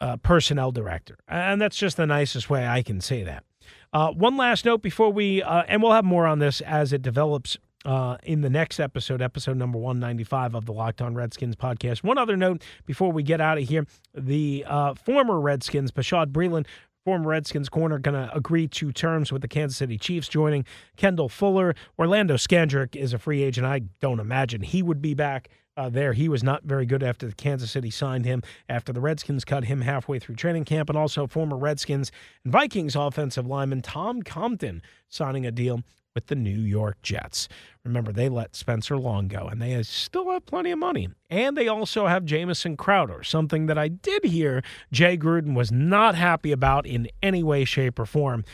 uh, 0.00 0.16
personnel 0.18 0.72
director. 0.72 1.18
And 1.28 1.60
that's 1.60 1.76
just 1.76 1.96
the 1.96 2.06
nicest 2.06 2.50
way 2.50 2.66
I 2.66 2.82
can 2.82 3.00
say 3.00 3.22
that. 3.24 3.44
Uh, 3.92 4.12
one 4.12 4.36
last 4.36 4.64
note 4.64 4.82
before 4.82 5.12
we, 5.12 5.42
uh, 5.42 5.64
and 5.66 5.82
we'll 5.82 5.92
have 5.92 6.04
more 6.04 6.26
on 6.26 6.38
this 6.38 6.60
as 6.60 6.92
it 6.92 7.02
develops 7.02 7.58
uh, 7.84 8.16
in 8.22 8.42
the 8.42 8.50
next 8.50 8.78
episode, 8.78 9.22
episode 9.22 9.56
number 9.56 9.78
195 9.78 10.54
of 10.54 10.66
the 10.66 10.72
Locked 10.72 11.00
On 11.00 11.14
Redskins 11.14 11.56
podcast. 11.56 12.04
One 12.04 12.18
other 12.18 12.36
note 12.36 12.62
before 12.86 13.10
we 13.10 13.22
get 13.22 13.40
out 13.40 13.58
of 13.58 13.68
here 13.68 13.86
the 14.14 14.64
uh, 14.68 14.94
former 14.94 15.40
Redskins, 15.40 15.90
Bashaud 15.90 16.26
Breeland, 16.26 16.66
former 17.04 17.28
Redskins 17.28 17.68
corner, 17.68 17.98
going 17.98 18.14
to 18.14 18.34
agree 18.34 18.68
to 18.68 18.92
terms 18.92 19.32
with 19.32 19.42
the 19.42 19.48
Kansas 19.48 19.78
City 19.78 19.96
Chiefs, 19.98 20.28
joining 20.28 20.64
Kendall 20.96 21.28
Fuller. 21.28 21.74
Orlando 21.98 22.34
Scandrick 22.34 22.94
is 22.94 23.12
a 23.12 23.18
free 23.18 23.42
agent. 23.42 23.66
I 23.66 23.80
don't 24.00 24.20
imagine 24.20 24.62
he 24.62 24.82
would 24.82 25.00
be 25.00 25.14
back 25.14 25.48
uh, 25.80 25.88
there. 25.88 26.12
He 26.12 26.28
was 26.28 26.42
not 26.42 26.64
very 26.64 26.84
good 26.84 27.02
after 27.02 27.26
the 27.26 27.34
Kansas 27.34 27.70
City 27.70 27.90
signed 27.90 28.26
him, 28.26 28.42
after 28.68 28.92
the 28.92 29.00
Redskins 29.00 29.44
cut 29.44 29.64
him 29.64 29.80
halfway 29.80 30.18
through 30.18 30.36
training 30.36 30.64
camp, 30.66 30.90
and 30.90 30.98
also 30.98 31.26
former 31.26 31.56
Redskins 31.56 32.12
and 32.44 32.52
Vikings 32.52 32.94
offensive 32.94 33.46
lineman 33.46 33.80
Tom 33.80 34.22
Compton 34.22 34.82
signing 35.08 35.46
a 35.46 35.50
deal 35.50 35.82
with 36.14 36.26
the 36.26 36.34
New 36.34 36.58
York 36.58 37.00
Jets. 37.02 37.48
Remember, 37.84 38.12
they 38.12 38.28
let 38.28 38.56
Spencer 38.56 38.98
Long 38.98 39.28
go, 39.28 39.46
and 39.46 39.62
they 39.62 39.80
still 39.84 40.30
have 40.30 40.44
plenty 40.44 40.70
of 40.70 40.78
money. 40.78 41.08
And 41.30 41.56
they 41.56 41.68
also 41.68 42.08
have 42.08 42.24
Jamison 42.24 42.76
Crowder, 42.76 43.22
something 43.22 43.66
that 43.66 43.78
I 43.78 43.88
did 43.88 44.24
hear 44.24 44.62
Jay 44.92 45.16
Gruden 45.16 45.54
was 45.54 45.72
not 45.72 46.14
happy 46.14 46.52
about 46.52 46.84
in 46.84 47.08
any 47.22 47.42
way, 47.42 47.64
shape, 47.64 47.98
or 47.98 48.06
form. 48.06 48.44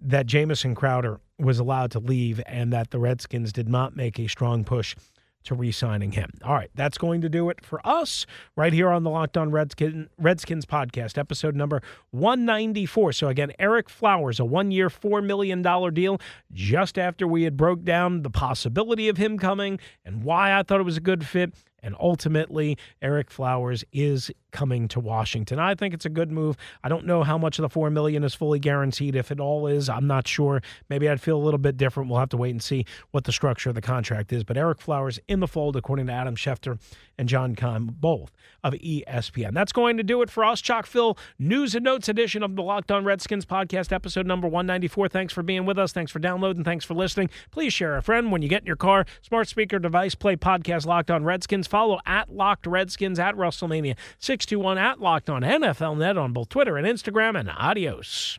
That 0.00 0.26
Jamison 0.26 0.74
Crowder 0.76 1.20
was 1.38 1.58
allowed 1.58 1.90
to 1.90 1.98
leave, 1.98 2.40
and 2.46 2.72
that 2.72 2.90
the 2.90 3.00
Redskins 3.00 3.52
did 3.52 3.68
not 3.68 3.96
make 3.96 4.18
a 4.18 4.28
strong 4.28 4.64
push 4.64 4.94
to 5.44 5.54
re 5.54 5.72
signing 5.72 6.12
him. 6.12 6.30
All 6.44 6.54
right, 6.54 6.70
that's 6.74 6.98
going 6.98 7.20
to 7.22 7.28
do 7.28 7.48
it 7.50 7.64
for 7.64 7.80
us 7.86 8.26
right 8.56 8.72
here 8.72 8.88
on 8.88 9.02
the 9.02 9.10
Locked 9.10 9.36
On 9.36 9.50
Redskin, 9.50 10.08
Redskins 10.18 10.66
podcast, 10.66 11.18
episode 11.18 11.54
number 11.54 11.82
194. 12.10 13.12
So, 13.12 13.28
again, 13.28 13.52
Ereck 13.58 13.88
Flowers, 13.88 14.40
a 14.40 14.44
one 14.44 14.70
year, 14.70 14.88
$4 14.88 15.24
million 15.24 15.62
deal 15.94 16.20
just 16.52 16.98
after 16.98 17.26
we 17.26 17.44
had 17.44 17.56
broke 17.56 17.82
down 17.82 18.22
the 18.22 18.30
possibility 18.30 19.08
of 19.08 19.16
him 19.16 19.38
coming 19.38 19.78
and 20.04 20.22
why 20.22 20.58
I 20.58 20.62
thought 20.62 20.80
it 20.80 20.84
was 20.84 20.96
a 20.96 21.00
good 21.00 21.26
fit. 21.26 21.54
And 21.82 21.94
ultimately, 22.00 22.76
Ereck 23.02 23.30
Flowers 23.30 23.84
is 23.92 24.30
coming 24.50 24.88
to 24.88 25.00
Washington. 25.00 25.58
I 25.58 25.74
think 25.74 25.94
it's 25.94 26.06
a 26.06 26.10
good 26.10 26.32
move. 26.32 26.56
I 26.82 26.88
don't 26.88 27.06
know 27.06 27.22
how 27.22 27.38
much 27.38 27.58
of 27.58 27.62
the 27.62 27.68
four 27.68 27.90
million 27.90 28.24
is 28.24 28.34
fully 28.34 28.58
guaranteed. 28.58 29.14
If 29.14 29.30
it 29.30 29.40
all 29.40 29.66
is, 29.66 29.88
I'm 29.88 30.06
not 30.06 30.26
sure. 30.26 30.62
Maybe 30.88 31.08
I'd 31.08 31.20
feel 31.20 31.36
a 31.36 31.44
little 31.44 31.58
bit 31.58 31.76
different. 31.76 32.10
We'll 32.10 32.18
have 32.18 32.30
to 32.30 32.36
wait 32.36 32.50
and 32.50 32.62
see 32.62 32.84
what 33.10 33.24
the 33.24 33.32
structure 33.32 33.68
of 33.68 33.74
the 33.74 33.82
contract 33.82 34.32
is. 34.32 34.44
But 34.44 34.56
Ereck 34.56 34.80
Flowers 34.80 35.20
in 35.28 35.40
the 35.40 35.48
fold, 35.48 35.76
according 35.76 36.06
to 36.06 36.12
Adam 36.12 36.34
Schefter 36.34 36.78
and 37.18 37.28
John 37.28 37.54
Keim, 37.54 37.96
both 38.00 38.32
of 38.64 38.74
ESPN. 38.74 39.52
That's 39.52 39.72
going 39.72 39.96
to 39.98 40.02
do 40.02 40.22
it 40.22 40.30
for 40.30 40.44
us. 40.44 40.62
Chalkville 40.62 41.18
News 41.38 41.74
and 41.74 41.84
Notes 41.84 42.08
edition 42.08 42.42
of 42.42 42.56
the 42.56 42.62
Locked 42.62 42.90
On 42.90 43.04
Redskins 43.04 43.44
podcast, 43.44 43.92
episode 43.92 44.26
number 44.26 44.48
194. 44.48 45.08
Thanks 45.08 45.32
for 45.32 45.42
being 45.42 45.66
with 45.66 45.78
us. 45.78 45.92
Thanks 45.92 46.10
for 46.10 46.18
downloading. 46.18 46.64
Thanks 46.64 46.84
for 46.84 46.94
listening. 46.94 47.30
Please 47.50 47.72
share 47.72 47.96
a 47.96 48.02
friend 48.02 48.32
when 48.32 48.42
you 48.42 48.48
get 48.48 48.62
in 48.62 48.66
your 48.66 48.76
car, 48.76 49.04
smart 49.22 49.48
speaker 49.48 49.78
device, 49.78 50.14
play 50.14 50.36
podcast 50.36 50.86
Locked 50.86 51.10
On 51.10 51.24
Redskins. 51.24 51.67
Follow 51.68 52.00
at 52.06 52.32
Locked 52.32 52.66
Redskins 52.66 53.18
at 53.18 53.36
Russellmania 53.36 53.96
621 54.18 54.78
at 54.78 55.00
Locked 55.00 55.30
On 55.30 55.42
NFL 55.42 55.98
Net 55.98 56.18
on 56.18 56.32
both 56.32 56.48
Twitter 56.48 56.76
and 56.76 56.86
Instagram. 56.86 57.38
And 57.38 57.50
adios. 57.50 58.38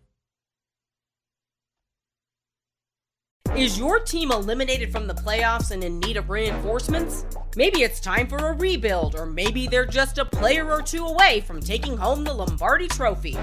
Is 3.55 3.79
your 3.79 3.99
team 3.99 4.31
eliminated 4.31 4.91
from 4.91 5.07
the 5.07 5.13
playoffs 5.13 5.71
and 5.71 5.83
in 5.83 5.99
need 5.99 6.17
of 6.17 6.29
reinforcements? 6.29 7.25
Maybe 7.55 7.81
it's 7.81 7.99
time 7.99 8.27
for 8.27 8.37
a 8.37 8.53
rebuild, 8.53 9.15
or 9.15 9.25
maybe 9.25 9.67
they're 9.67 9.85
just 9.85 10.17
a 10.17 10.23
player 10.23 10.71
or 10.71 10.81
two 10.81 11.05
away 11.05 11.41
from 11.41 11.59
taking 11.59 11.97
home 11.97 12.23
the 12.23 12.33
Lombardi 12.33 12.87
Trophy. 12.87 13.37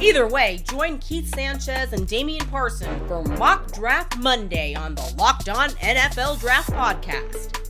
Either 0.00 0.26
way, 0.26 0.64
join 0.68 0.98
Keith 0.98 1.32
Sanchez 1.34 1.92
and 1.92 2.08
Damian 2.08 2.46
Parson 2.46 3.06
for 3.06 3.22
Mock 3.22 3.70
Draft 3.72 4.16
Monday 4.18 4.74
on 4.74 4.94
the 4.94 5.14
Locked 5.18 5.50
On 5.50 5.68
NFL 5.70 6.40
Draft 6.40 6.70
Podcast. 6.70 7.69